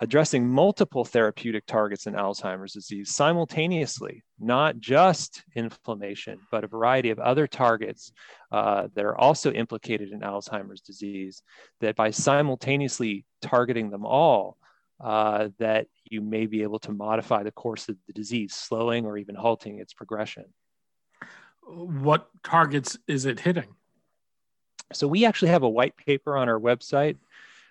addressing 0.00 0.46
multiple 0.46 1.04
therapeutic 1.04 1.64
targets 1.66 2.06
in 2.06 2.14
Alzheimer's 2.14 2.74
disease 2.74 3.14
simultaneously, 3.14 4.22
not 4.38 4.78
just 4.78 5.42
inflammation, 5.54 6.38
but 6.50 6.64
a 6.64 6.68
variety 6.68 7.10
of 7.10 7.18
other 7.18 7.46
targets 7.46 8.12
uh, 8.52 8.88
that 8.94 9.04
are 9.04 9.16
also 9.16 9.52
implicated 9.52 10.10
in 10.12 10.20
Alzheimer's 10.20 10.82
disease, 10.82 11.42
that 11.80 11.96
by 11.96 12.10
simultaneously 12.10 13.24
targeting 13.40 13.90
them 13.90 14.04
all, 14.04 14.58
uh, 15.02 15.48
that 15.58 15.86
you 16.04 16.20
may 16.20 16.46
be 16.46 16.62
able 16.62 16.78
to 16.80 16.92
modify 16.92 17.42
the 17.42 17.52
course 17.52 17.88
of 17.88 17.96
the 18.06 18.12
disease, 18.12 18.54
slowing 18.54 19.06
or 19.06 19.16
even 19.16 19.34
halting 19.34 19.78
its 19.78 19.94
progression. 19.94 20.44
What 21.62 22.28
targets 22.44 22.98
is 23.08 23.24
it 23.24 23.40
hitting? 23.40 23.74
So 24.92 25.08
we 25.08 25.24
actually 25.24 25.50
have 25.50 25.64
a 25.64 25.68
white 25.68 25.96
paper 25.96 26.36
on 26.36 26.48
our 26.48 26.60
website 26.60 27.16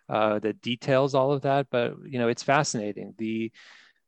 uh, 0.10 0.39
that 0.39 0.62
details 0.62 1.15
all 1.15 1.32
of 1.32 1.41
that. 1.41 1.68
But 1.70 1.96
you 2.06 2.20
know, 2.20 2.28
it's 2.28 2.44
fascinating. 2.44 3.13
The 3.18 3.52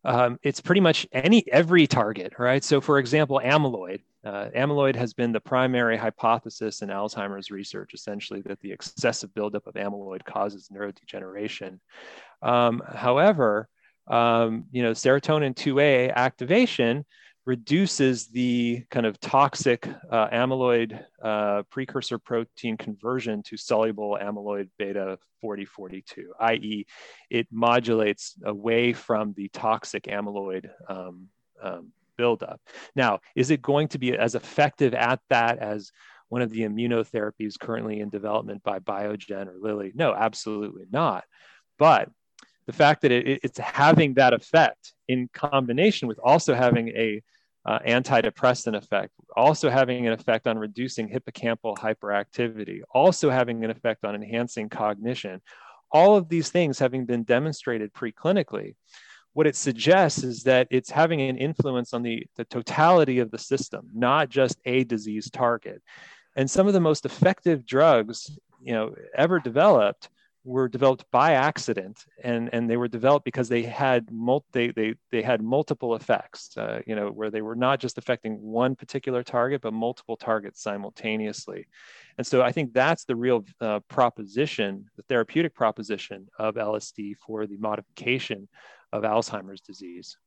um, 0.04 0.40
it's 0.42 0.62
pretty 0.62 0.82
much 0.82 1.08
any 1.12 1.44
every 1.52 1.88
target, 1.88 2.34
right? 2.40 2.64
So, 2.64 2.80
for 2.80 3.00
example, 3.00 3.42
amyloid. 3.44 4.02
Uh, 4.24 4.50
amyloid 4.56 4.96
has 4.96 5.14
been 5.14 5.32
the 5.32 5.40
primary 5.40 5.98
hypothesis 5.98 6.82
in 6.82 6.90
Alzheimer's 6.90 7.52
research, 7.52 7.94
essentially 7.94 8.42
that 8.42 8.60
the 8.62 8.72
excessive 8.72 9.34
buildup 9.34 9.68
of 9.68 9.76
amyloid 9.76 10.24
causes 10.24 10.70
neurodegeneration. 10.74 11.80
Um, 12.42 12.82
however, 12.94 13.68
um, 14.08 14.66
you 14.72 14.84
know, 14.84 14.92
serotonin 14.92 15.56
2A 15.56 16.14
activation 16.14 17.06
reduces 17.48 18.28
the 18.28 18.84
kind 18.92 19.06
of 19.06 19.18
toxic 19.22 19.88
uh, 20.12 20.28
amyloid 20.28 21.02
uh, 21.24 21.64
precursor 21.70 22.20
protein 22.20 22.76
conversion 22.76 23.42
to 23.42 23.56
soluble 23.56 24.18
amyloid 24.22 24.68
beta 24.78 25.18
4042, 25.40 26.34
i.e., 26.42 26.86
it 27.30 27.48
modulates 27.50 28.36
away 28.44 28.92
from 28.92 29.34
the 29.38 29.48
toxic 29.54 30.04
amyloid 30.04 30.70
um, 30.90 31.30
um, 31.64 31.94
buildup. 32.18 32.60
Now, 32.98 33.22
is 33.34 33.50
it 33.50 33.62
going 33.62 33.88
to 33.90 33.98
be 33.98 34.18
as 34.18 34.36
effective 34.36 34.94
at 34.94 35.22
that 35.30 35.58
as 35.60 35.94
one 36.28 36.42
of 36.42 36.50
the 36.50 36.64
immunotherapies 36.64 37.58
currently 37.58 38.02
in 38.02 38.10
development 38.10 38.62
by 38.62 38.80
Biogen 38.80 39.48
or 39.48 39.56
Lilly? 39.58 39.94
No, 39.96 40.14
absolutely 40.14 40.84
not. 40.92 41.24
But 41.80 42.10
the 42.66 42.74
fact 42.74 43.04
that 43.04 43.14
it, 43.14 43.40
it's 43.42 43.58
having 43.58 44.16
that 44.16 44.34
effect 44.34 44.92
in 45.08 45.30
combination 45.32 46.10
with 46.10 46.20
also 46.22 46.54
having 46.54 46.90
a 46.90 47.22
uh, 47.68 47.80
antidepressant 47.80 48.76
effect, 48.76 49.12
also 49.36 49.70
having 49.70 50.08
an 50.08 50.14
effect 50.14 50.48
on 50.48 50.58
reducing 50.58 51.10
hippocampal 51.10 51.78
hyperactivity, 51.78 52.80
also 52.92 53.30
having 53.30 53.64
an 53.66 53.70
effect 53.70 54.06
on 54.06 54.16
enhancing 54.16 54.70
cognition. 54.70 55.42
All 55.92 56.16
of 56.16 56.30
these 56.30 56.50
things 56.50 56.80
having 56.80 57.06
been 57.06 57.24
demonstrated 57.24 57.94
preclinically, 57.94 58.76
what 59.34 59.48
it 59.48 59.56
suggests 59.56 60.24
is 60.24 60.44
that 60.44 60.68
it's 60.72 60.90
having 60.90 61.22
an 61.22 61.38
influence 61.38 61.94
on 61.94 62.04
the, 62.04 62.26
the 62.38 62.46
totality 62.46 63.20
of 63.20 63.32
the 63.32 63.38
system, 63.38 63.90
not 63.94 64.30
just 64.30 64.58
a 64.66 64.86
disease 64.86 65.30
target. 65.30 65.82
And 66.36 66.50
some 66.50 66.68
of 66.68 66.74
the 66.74 66.80
most 66.80 67.06
effective 67.06 67.66
drugs, 67.66 68.32
you 68.64 68.74
know, 68.74 68.96
ever 69.16 69.40
developed 69.40 70.10
were 70.48 70.70
developed 70.70 71.04
by 71.12 71.34
accident 71.34 72.06
and, 72.24 72.50
and 72.54 72.70
they 72.70 72.78
were 72.78 72.88
developed 72.88 73.26
because 73.26 73.50
they 73.50 73.64
had 73.64 74.10
mul- 74.10 74.46
they, 74.54 74.72
they, 74.72 74.96
they 75.12 75.22
had 75.22 75.42
multiple 75.42 75.94
effects 75.94 76.56
uh, 76.56 76.80
you 76.88 76.96
know 76.96 77.10
where 77.10 77.30
they 77.30 77.42
were 77.42 77.56
not 77.56 77.82
just 77.82 77.98
affecting 77.98 78.42
one 78.42 78.74
particular 78.74 79.24
target 79.24 79.62
but 79.62 79.74
multiple 79.74 80.16
targets 80.16 80.62
simultaneously. 80.64 81.68
And 82.18 82.26
so 82.26 82.42
i 82.42 82.52
think 82.54 82.72
that's 82.72 83.04
the 83.04 83.16
real 83.16 83.44
uh, 83.60 83.82
proposition 83.90 84.86
the 84.96 85.04
therapeutic 85.04 85.54
proposition 85.54 86.28
of 86.40 86.56
lsd 86.56 87.18
for 87.18 87.46
the 87.46 87.58
modification 87.58 88.48
of 88.94 89.04
alzheimer's 89.04 89.62
disease. 89.62 90.18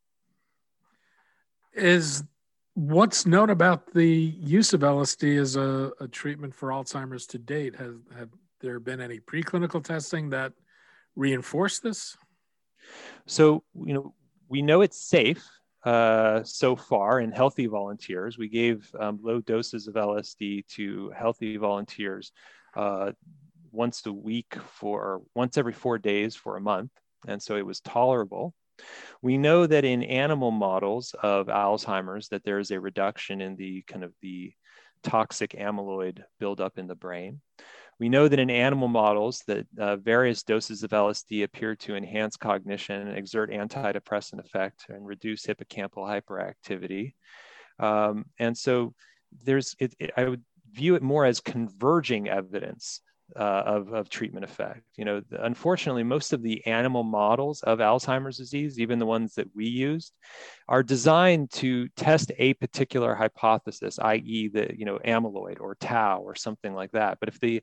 Is 1.73 2.25
what's 2.75 3.25
known 3.25 3.49
about 3.49 3.93
the 3.95 4.07
use 4.07 4.75
of 4.75 4.83
lsd 4.83 5.41
as 5.41 5.57
a, 5.57 5.93
a 5.99 6.09
treatment 6.09 6.55
for 6.55 6.69
alzheimer's 6.69 7.27
to 7.29 7.39
date 7.39 7.75
has 7.77 7.95
have 8.17 8.29
there 8.61 8.81
been 8.81 9.01
any 9.01 9.21
preclinical 9.21 9.83
testing 9.83 10.31
that 10.31 10.53
reinforce 11.17 11.81
this? 11.81 12.17
So, 13.27 13.65
you 13.75 13.95
know, 13.95 14.15
we 14.49 14.63
know 14.63 14.83
it's 14.83 15.01
safe. 15.01 15.45
uh, 15.85 16.43
so 16.45 16.77
far 16.77 17.21
in 17.21 17.33
healthy 17.33 17.67
volunteers. 17.67 18.37
We 18.37 18.49
gave 18.49 18.91
um, 18.99 19.19
low 19.23 19.41
doses 19.41 19.89
of 19.89 19.95
LSD 19.95 20.67
to 20.69 21.11
healthy 21.17 21.57
volunteers 21.57 22.33
uh, 22.77 23.13
once 23.73 24.05
a 24.07 24.13
week 24.13 24.55
for 24.75 25.23
once 25.35 25.57
every 25.57 25.73
four 25.73 25.99
days 25.99 26.37
for 26.37 26.57
a 26.57 26.61
month. 26.61 26.91
And 27.27 27.43
so 27.43 27.57
it 27.57 27.65
was 27.67 27.81
tolerable. 27.81 28.55
We 29.23 29.39
know 29.39 29.67
that 29.67 29.85
in 29.85 30.03
animal 30.03 30.51
models 30.51 31.15
of 31.23 31.49
Alzheimer's 31.49 32.29
that 32.29 32.45
there 32.45 32.59
is 32.59 32.71
a 32.71 32.81
reduction 32.81 33.41
in 33.41 33.57
the 33.57 33.83
kind 33.83 34.05
of 34.05 34.13
the 34.23 34.53
toxic 35.03 35.53
amyloid 35.53 36.23
buildup 36.39 36.79
in 36.79 36.87
the 36.87 36.95
brain. 36.95 37.41
We 38.01 38.09
know 38.09 38.29
that 38.29 38.39
in 38.39 38.49
animal 38.49 38.89
models 38.89 39.43
that 39.47 39.67
uh, 39.79 39.97
various 39.97 40.43
doses 40.43 40.83
of 40.83 40.91
LSD 40.91 41.45
appear 41.45 41.77
to 41.77 41.95
enhance 41.95 42.35
cognition, 42.35 43.09
exert 43.09 43.51
antidepressant 43.51 44.41
effect, 44.41 44.87
and 44.89 45.07
reduce 45.07 45.45
hippocampal 45.45 46.09
hyperactivity. 46.09 47.13
Um, 47.79 48.25
and 48.39 48.57
so 48.57 48.95
there's, 49.45 49.77
it, 49.79 49.95
it, 50.01 50.13
I 50.17 50.25
would 50.25 50.43
view 50.73 50.95
it 50.95 51.03
more 51.03 51.27
as 51.27 51.41
converging 51.41 52.27
evidence 52.29 53.03
uh, 53.37 53.63
of, 53.67 53.93
of 53.93 54.09
treatment 54.09 54.45
effect. 54.45 54.83
You 54.97 55.05
know, 55.05 55.23
unfortunately, 55.31 56.03
most 56.03 56.33
of 56.33 56.43
the 56.43 56.65
animal 56.67 57.03
models 57.03 57.63
of 57.63 57.79
Alzheimer's 57.79 58.39
disease, 58.39 58.79
even 58.79 58.99
the 58.99 59.07
ones 59.07 59.35
that 59.35 59.49
we 59.55 59.67
used, 59.67 60.13
are 60.69 60.83
designed 60.83 61.51
to 61.53 61.89
test 61.91 62.33
a 62.39 62.55
particular 62.55 63.15
hypothesis, 63.15 63.99
i.e., 64.01 64.49
the 64.49 64.71
you 64.77 64.85
know 64.85 64.99
amyloid 65.05 65.61
or 65.61 65.77
tau 65.77 66.21
or 66.21 66.35
something 66.35 66.75
like 66.75 66.93
that. 66.93 67.19
But 67.21 67.29
if 67.29 67.41
the 67.41 67.63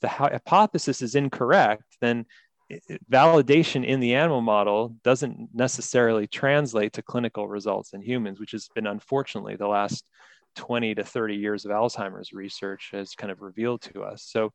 the 0.00 0.08
hypothesis 0.08 1.02
is 1.02 1.14
incorrect, 1.14 1.84
then 2.00 2.26
validation 3.10 3.84
in 3.84 4.00
the 4.00 4.14
animal 4.14 4.42
model 4.42 4.94
doesn't 5.02 5.48
necessarily 5.54 6.26
translate 6.26 6.92
to 6.92 7.02
clinical 7.02 7.48
results 7.48 7.94
in 7.94 8.02
humans, 8.02 8.38
which 8.38 8.52
has 8.52 8.68
been 8.74 8.86
unfortunately 8.86 9.56
the 9.56 9.66
last 9.66 10.04
20 10.56 10.96
to 10.96 11.04
30 11.04 11.36
years 11.36 11.64
of 11.64 11.70
Alzheimer's 11.70 12.32
research 12.32 12.90
has 12.92 13.14
kind 13.14 13.30
of 13.30 13.40
revealed 13.40 13.80
to 13.82 14.02
us. 14.02 14.24
So 14.24 14.52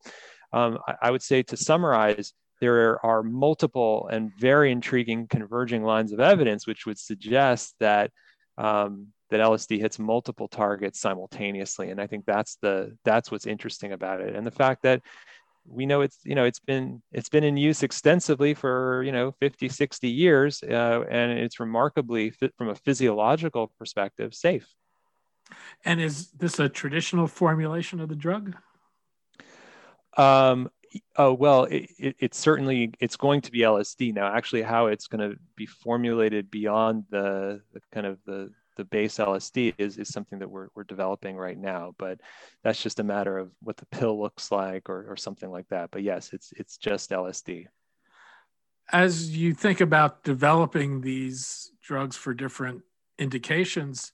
um, 0.54 0.80
I, 0.88 0.96
I 1.04 1.12
would 1.12 1.22
say 1.22 1.44
to 1.44 1.58
summarize, 1.58 2.34
there 2.62 3.04
are 3.06 3.24
multiple 3.24 4.08
and 4.12 4.32
very 4.40 4.72
intriguing 4.72 5.28
converging 5.28 5.84
lines 5.84 6.14
of 6.14 6.22
evidence 6.22 6.66
which 6.66 6.86
would 6.86 6.98
suggest 6.98 7.76
that 7.80 8.12
um, 8.58 9.08
that 9.32 9.42
LSD 9.42 9.80
hits 9.80 9.98
multiple 9.98 10.48
targets 10.48 11.02
simultaneously, 11.02 11.90
and 11.90 12.00
I 12.00 12.06
think 12.06 12.26
that's 12.26 12.58
the 12.62 12.96
that's 13.04 13.32
what's 13.32 13.48
interesting 13.48 13.92
about 13.92 14.22
it, 14.22 14.36
and 14.36 14.46
the 14.46 14.52
fact 14.52 14.84
that 14.84 15.02
we 15.66 15.86
know 15.86 16.02
it's 16.02 16.20
you 16.24 16.36
know 16.36 16.46
it's 16.46 16.60
been 16.60 17.02
it's 17.12 17.30
been 17.30 17.44
in 17.44 17.58
use 17.58 17.84
extensively 17.84 18.54
for 18.54 19.02
you 19.04 19.12
know 19.12 19.32
50 19.40 19.70
60 19.70 20.10
years 20.10 20.62
uh, 20.64 21.04
and 21.10 21.32
it's 21.32 21.60
remarkably 21.60 22.32
from 22.58 22.70
a 22.70 22.76
physiological 22.76 23.72
perspective 23.80 24.34
safe. 24.34 24.68
And 25.86 26.02
is 26.02 26.32
this 26.32 26.60
a 26.60 26.70
traditional 26.70 27.28
formulation 27.28 28.00
of 28.00 28.10
the 28.10 28.16
drug 28.16 28.56
um, 30.18 30.70
oh 31.16 31.34
well, 31.34 31.66
it, 31.66 31.90
it, 31.98 32.16
it's 32.20 32.38
certainly 32.38 32.92
it's 33.00 33.16
going 33.16 33.42
to 33.42 33.52
be 33.52 33.60
LSD 33.60 34.14
now. 34.14 34.34
Actually, 34.34 34.62
how 34.62 34.88
it's 34.88 35.08
going 35.08 35.32
to 35.32 35.38
be 35.56 35.66
formulated 35.66 36.52
beyond 36.52 37.06
the, 37.10 37.62
the 37.74 37.82
kind 37.92 38.06
of 38.06 38.20
the 38.26 38.52
the 38.76 38.86
base 38.86 39.18
LSD 39.18 39.76
is, 39.78 39.98
is 39.98 40.10
something 40.10 40.40
that 40.40 40.50
we're, 40.50 40.68
we're 40.76 40.84
developing 40.84 41.38
right 41.38 41.58
now, 41.58 41.94
but 42.00 42.20
that's 42.64 42.82
just 42.82 43.00
a 43.00 43.04
matter 43.04 43.38
of 43.38 43.52
what 43.62 43.78
the 43.78 43.86
pill 43.88 44.20
looks 44.20 44.52
like 44.52 44.90
or, 44.90 45.06
or 45.12 45.16
something 45.16 45.52
like 45.52 45.68
that. 45.70 45.92
But 45.92 46.04
yes, 46.04 46.34
it's 46.34 46.52
it's 46.58 46.78
just 46.78 47.12
LSD. 47.12 47.68
As 48.92 49.36
you 49.36 49.54
think 49.54 49.80
about 49.80 50.24
developing 50.24 51.02
these 51.02 51.72
drugs 51.82 52.18
for 52.18 52.34
different 52.34 52.82
indications, 53.18 54.12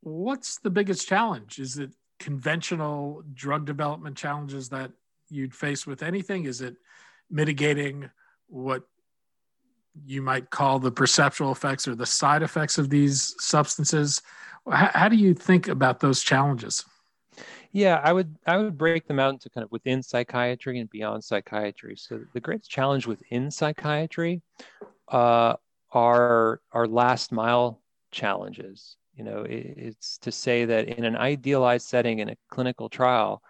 what's 0.00 0.58
the 0.58 0.70
biggest 0.70 1.06
challenge? 1.06 1.58
Is 1.58 1.78
it 1.78 1.90
conventional 2.18 3.22
drug 3.34 3.66
development 3.66 4.16
challenges 4.16 4.70
that 4.70 4.92
you'd 5.30 5.54
face 5.54 5.86
with 5.86 6.02
anything? 6.02 6.44
Is 6.44 6.60
it 6.60 6.76
mitigating 7.30 8.10
what 8.46 8.82
you 10.04 10.22
might 10.22 10.50
call 10.50 10.78
the 10.78 10.90
perceptual 10.90 11.52
effects 11.52 11.88
or 11.88 11.94
the 11.94 12.06
side 12.06 12.42
effects 12.42 12.78
of 12.78 12.90
these 12.90 13.34
substances? 13.38 14.22
How, 14.70 14.90
how 14.94 15.08
do 15.08 15.16
you 15.16 15.34
think 15.34 15.68
about 15.68 16.00
those 16.00 16.22
challenges? 16.22 16.84
Yeah, 17.72 18.00
I 18.02 18.12
would 18.12 18.34
I 18.46 18.56
would 18.56 18.78
break 18.78 19.06
them 19.06 19.20
out 19.20 19.34
into 19.34 19.50
kind 19.50 19.64
of 19.64 19.70
within 19.70 20.02
psychiatry 20.02 20.80
and 20.80 20.88
beyond 20.88 21.22
psychiatry. 21.22 21.96
So 21.96 22.20
the 22.32 22.40
greatest 22.40 22.70
challenge 22.70 23.06
within 23.06 23.50
psychiatry 23.50 24.42
uh, 25.08 25.54
are 25.92 26.60
are 26.72 26.86
last 26.86 27.30
mile 27.30 27.82
challenges. 28.10 28.96
You 29.14 29.24
know, 29.24 29.42
it, 29.42 29.74
it's 29.76 30.18
to 30.18 30.32
say 30.32 30.64
that 30.64 30.88
in 30.88 31.04
an 31.04 31.16
idealized 31.16 31.86
setting 31.86 32.20
in 32.20 32.30
a 32.30 32.36
clinical 32.50 32.88
trial, 32.88 33.42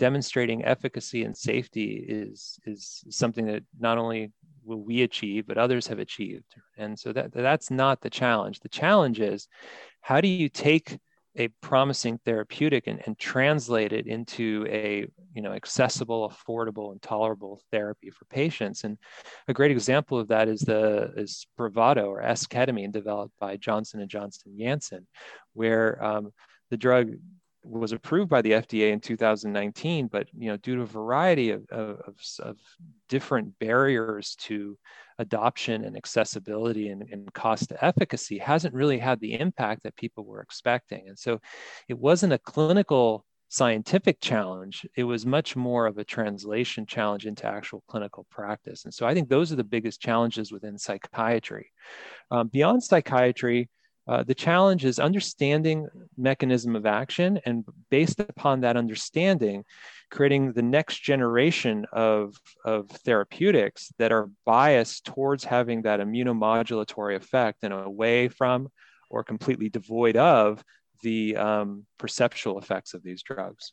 demonstrating 0.00 0.64
efficacy 0.64 1.24
and 1.24 1.36
safety 1.36 2.02
is 2.08 2.58
is 2.64 3.04
something 3.10 3.44
that 3.44 3.62
not 3.78 3.98
only 3.98 4.32
will 4.64 4.82
we 4.82 5.02
achieve 5.02 5.46
but 5.46 5.58
others 5.58 5.86
have 5.86 5.98
achieved. 5.98 6.54
And 6.78 6.98
so 6.98 7.12
that 7.12 7.32
that's 7.32 7.70
not 7.70 8.00
the 8.00 8.08
challenge. 8.08 8.60
The 8.60 8.70
challenge 8.70 9.20
is 9.20 9.46
how 10.00 10.22
do 10.22 10.28
you 10.28 10.48
take 10.48 10.98
a 11.36 11.48
promising 11.60 12.18
therapeutic 12.24 12.86
and, 12.86 13.00
and 13.06 13.16
translate 13.16 13.92
it 13.92 14.06
into 14.06 14.66
a 14.68 15.06
you 15.34 15.42
know 15.42 15.52
accessible 15.52 16.32
affordable 16.32 16.92
and 16.92 17.02
tolerable 17.02 17.60
therapy 17.70 18.08
for 18.08 18.24
patients? 18.24 18.84
And 18.84 18.96
a 19.48 19.52
great 19.52 19.70
example 19.70 20.18
of 20.18 20.28
that 20.28 20.48
is 20.48 20.62
the 20.62 21.12
is 21.14 21.44
Spravato 21.44 22.06
or 22.06 22.22
S-ketamine 22.22 22.90
developed 22.90 23.34
by 23.38 23.58
Johnson 23.58 24.00
and 24.00 24.08
Johnson 24.08 24.56
Janssen 24.58 25.06
where 25.52 26.02
um, 26.02 26.32
the 26.70 26.78
drug 26.78 27.10
was 27.62 27.92
approved 27.92 28.30
by 28.30 28.42
the 28.42 28.52
FDA 28.52 28.90
in 28.92 29.00
2019, 29.00 30.08
but 30.08 30.28
you 30.36 30.48
know, 30.48 30.56
due 30.56 30.76
to 30.76 30.82
a 30.82 30.86
variety 30.86 31.50
of, 31.50 31.68
of, 31.70 31.98
of 32.40 32.56
different 33.08 33.58
barriers 33.58 34.34
to 34.36 34.78
adoption 35.18 35.84
and 35.84 35.96
accessibility 35.96 36.88
and, 36.88 37.02
and 37.10 37.32
cost 37.34 37.68
to 37.68 37.84
efficacy, 37.84 38.38
hasn't 38.38 38.74
really 38.74 38.98
had 38.98 39.20
the 39.20 39.38
impact 39.38 39.82
that 39.82 39.96
people 39.96 40.24
were 40.24 40.40
expecting. 40.40 41.08
And 41.08 41.18
so, 41.18 41.40
it 41.88 41.98
wasn't 41.98 42.32
a 42.32 42.38
clinical 42.38 43.26
scientific 43.48 44.20
challenge; 44.20 44.86
it 44.96 45.04
was 45.04 45.26
much 45.26 45.56
more 45.56 45.86
of 45.86 45.98
a 45.98 46.04
translation 46.04 46.86
challenge 46.86 47.26
into 47.26 47.46
actual 47.46 47.82
clinical 47.88 48.26
practice. 48.30 48.84
And 48.84 48.94
so, 48.94 49.06
I 49.06 49.12
think 49.14 49.28
those 49.28 49.52
are 49.52 49.56
the 49.56 49.64
biggest 49.64 50.00
challenges 50.00 50.50
within 50.50 50.78
psychiatry. 50.78 51.70
Um, 52.30 52.48
beyond 52.48 52.82
psychiatry 52.82 53.68
uh, 54.08 54.22
the 54.22 54.34
challenge 54.34 54.84
is 54.84 54.98
understanding 54.98 55.86
mechanism 56.16 56.74
of 56.74 56.86
action 56.86 57.40
and 57.44 57.64
based 57.90 58.18
upon 58.20 58.60
that 58.60 58.76
understanding, 58.76 59.64
creating 60.10 60.52
the 60.52 60.62
next 60.62 61.02
generation 61.02 61.86
of, 61.92 62.34
of 62.64 62.88
therapeutics 62.90 63.92
that 63.98 64.10
are 64.10 64.30
biased 64.44 65.04
towards 65.04 65.44
having 65.44 65.82
that 65.82 66.00
immunomodulatory 66.00 67.14
effect 67.14 67.58
and 67.62 67.72
away 67.72 68.28
from 68.28 68.68
or 69.10 69.22
completely 69.22 69.68
devoid 69.68 70.16
of 70.16 70.64
the 71.02 71.36
um, 71.36 71.84
perceptual 71.98 72.58
effects 72.58 72.94
of 72.94 73.02
these 73.02 73.22
drugs. 73.22 73.72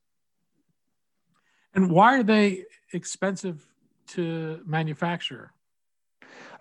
And 1.73 1.91
why 1.91 2.17
are 2.17 2.23
they 2.23 2.63
expensive 2.93 3.65
to 4.07 4.61
manufacture? 4.65 5.51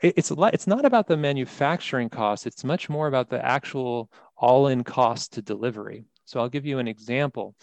It's 0.02 0.30
it's 0.30 0.66
not 0.66 0.84
about 0.84 1.06
the 1.06 1.16
manufacturing 1.16 2.08
cost. 2.08 2.46
It's 2.46 2.64
much 2.64 2.88
more 2.88 3.06
about 3.06 3.28
the 3.28 3.44
actual 3.44 4.10
all-in 4.36 4.84
cost 4.84 5.32
to 5.34 5.42
delivery. 5.42 6.04
So 6.26 6.40
I'll 6.40 6.48
give 6.48 6.66
you 6.66 6.78
an 6.78 6.88
example. 6.88 7.54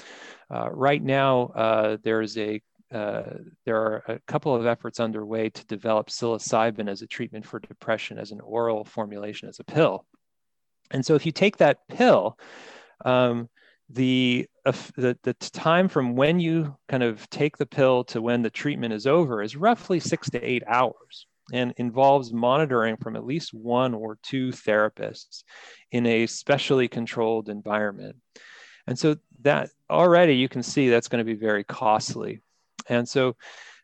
Uh, 0.49 0.69
right 0.71 1.01
now, 1.01 1.47
uh, 1.47 1.97
there's 2.03 2.37
a 2.37 2.61
uh, 2.91 3.23
there 3.65 3.77
are 3.77 4.03
a 4.07 4.19
couple 4.27 4.55
of 4.55 4.67
efforts 4.67 4.99
underway 4.99 5.49
to 5.49 5.65
develop 5.65 6.09
psilocybin 6.09 6.87
as 6.87 7.01
a 7.01 7.07
treatment 7.07 7.45
for 7.45 7.59
depression 7.59 8.19
as 8.19 8.31
an 8.31 8.39
oral 8.41 8.85
formulation 8.85 9.49
as 9.49 9.59
a 9.59 9.63
pill. 9.63 10.05
And 10.91 11.03
so 11.03 11.15
if 11.15 11.25
you 11.25 11.31
take 11.31 11.57
that 11.57 11.79
pill, 11.87 12.37
um, 13.03 13.49
the, 13.89 14.47
uh, 14.63 14.73
the, 14.95 15.17
the 15.23 15.33
time 15.33 15.87
from 15.87 16.15
when 16.15 16.39
you 16.39 16.77
kind 16.87 17.01
of 17.01 17.27
take 17.31 17.57
the 17.57 17.65
pill 17.65 18.03
to 18.05 18.21
when 18.21 18.43
the 18.43 18.51
treatment 18.51 18.93
is 18.93 19.07
over 19.07 19.41
is 19.41 19.55
roughly 19.55 19.99
six 19.99 20.29
to 20.29 20.41
eight 20.41 20.63
hours 20.67 21.25
and 21.51 21.73
involves 21.77 22.31
monitoring 22.31 22.97
from 22.97 23.15
at 23.15 23.25
least 23.25 23.53
one 23.53 23.93
or 23.93 24.17
two 24.23 24.49
therapists 24.49 25.43
in 25.91 26.05
a 26.05 26.25
specially 26.25 26.87
controlled 26.87 27.49
environment. 27.49 28.15
And 28.87 28.97
so 28.97 29.17
that 29.41 29.69
already 29.89 30.35
you 30.35 30.47
can 30.47 30.63
see 30.63 30.89
that's 30.89 31.07
going 31.07 31.25
to 31.25 31.25
be 31.25 31.39
very 31.39 31.63
costly. 31.63 32.41
And 32.87 33.07
so 33.07 33.35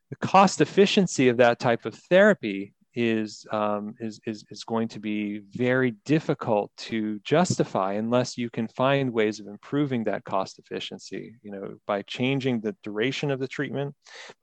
the 0.09 0.15
cost 0.15 0.61
efficiency 0.61 1.29
of 1.29 1.37
that 1.37 1.59
type 1.59 1.85
of 1.85 1.95
therapy 1.95 2.73
is, 2.95 3.45
um, 3.51 3.93
is, 3.99 4.19
is, 4.25 4.43
is 4.49 4.63
going 4.63 4.87
to 4.89 4.99
be 4.99 5.41
very 5.51 5.91
difficult 6.05 6.71
to 6.75 7.19
justify 7.19 7.93
unless 7.93 8.37
you 8.37 8.49
can 8.49 8.67
find 8.67 9.13
ways 9.13 9.39
of 9.39 9.47
improving 9.47 10.03
that 10.05 10.23
cost 10.23 10.59
efficiency, 10.59 11.35
you 11.43 11.51
know, 11.51 11.75
by 11.85 12.01
changing 12.03 12.59
the 12.59 12.75
duration 12.83 13.31
of 13.31 13.39
the 13.39 13.47
treatment, 13.47 13.93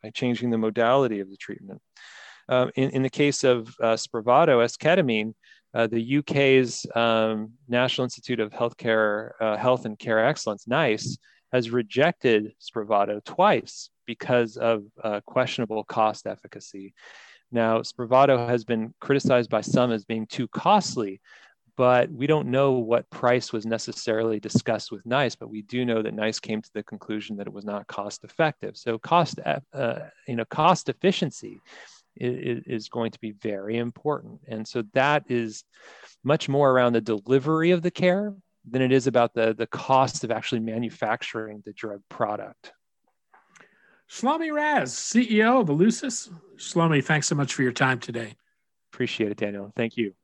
by 0.03 0.11
changing 0.11 0.51
the 0.51 0.59
modality 0.59 1.21
of 1.21 1.29
the 1.29 1.37
treatment. 1.37 1.81
Um, 2.49 2.71
in, 2.75 2.91
in 2.91 3.03
the 3.03 3.11
case 3.11 3.45
of 3.45 3.69
uh, 3.81 3.97
Spravato, 3.97 4.63
S-ketamine, 4.65 5.35
Uh, 5.77 5.87
the 5.87 6.19
UK's 6.19 6.87
um, 6.95 7.53
National 7.69 8.05
Institute 8.05 8.41
of 8.41 8.51
Healthcare, 8.51 9.33
uh, 9.41 9.57
Health 9.59 9.85
and 9.85 9.99
Care 9.99 10.25
Excellence, 10.25 10.65
NICE, 10.67 11.19
has 11.53 11.71
rejected 11.71 12.55
Spravato 12.67 13.21
twice 13.25 13.91
because 14.07 14.57
of 14.57 14.85
uh, 15.05 15.21
questionable 15.27 15.85
cost 15.85 16.27
efficacy. 16.27 16.95
Now, 17.51 17.83
Spravato 17.83 18.49
has 18.49 18.65
been 18.65 18.95
criticized 19.01 19.51
by 19.51 19.63
some 19.63 19.93
as 19.93 20.07
being 20.07 20.27
too 20.27 20.49
costly, 20.49 21.21
but 21.77 22.09
we 22.11 22.27
don't 22.27 22.49
know 22.57 22.71
what 22.91 23.11
price 23.11 23.53
was 23.53 23.67
necessarily 23.67 24.41
discussed 24.41 24.91
with 24.91 25.05
NICE, 25.05 25.37
but 25.37 25.51
we 25.51 25.63
do 25.75 25.85
know 25.85 26.01
that 26.03 26.15
NICE 26.15 26.41
came 26.41 26.63
to 26.63 26.73
the 26.73 26.85
conclusion 26.85 27.37
that 27.37 27.49
it 27.49 27.53
was 27.53 27.67
not 27.67 27.87
cost 27.87 28.25
effective. 28.25 28.75
So 28.77 28.99
cost, 28.99 29.35
uh, 29.45 29.99
you 30.27 30.37
know, 30.37 30.47
cost 30.49 30.89
efficiency 30.89 31.61
is, 32.17 32.63
is 32.67 32.89
going 32.89 33.13
to 33.13 33.21
be 33.21 33.33
very 33.33 33.77
important. 33.77 34.41
And 34.49 34.67
so 34.67 34.83
that 34.95 35.25
is 35.29 35.65
much 36.25 36.49
more 36.49 36.71
around 36.71 36.95
the 36.95 37.01
delivery 37.01 37.71
of 37.71 37.83
the 37.83 37.91
care 37.91 38.35
than 38.69 38.83
it 38.83 38.93
is 38.93 39.07
about 39.07 39.35
the, 39.35 39.55
the 39.55 39.67
cost 39.67 40.25
of 40.25 40.31
actually 40.31 40.61
manufacturing 40.61 41.63
the 41.65 41.73
drug 41.73 42.03
product. 42.09 42.73
Shlomi 44.11 44.53
Raz, 44.53 44.93
CEO 44.93 45.61
of 45.61 45.69
Eleusis. 45.69 46.31
Shlomi, 46.57 47.05
thanks 47.05 47.27
so 47.27 47.35
much 47.35 47.55
for 47.55 47.63
your 47.63 47.73
time 47.73 47.99
today. 47.99 48.37
Appreciate 48.93 49.31
it, 49.31 49.37
Daniel. 49.37 49.73
Thank 49.77 49.97
you. 49.97 50.15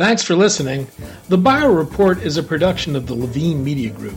Thanks 0.00 0.22
for 0.22 0.34
listening. 0.34 0.86
The 1.28 1.36
Bio 1.36 1.70
Report 1.70 2.22
is 2.22 2.38
a 2.38 2.42
production 2.42 2.96
of 2.96 3.06
the 3.06 3.14
Levine 3.14 3.62
Media 3.62 3.90
Group. 3.90 4.16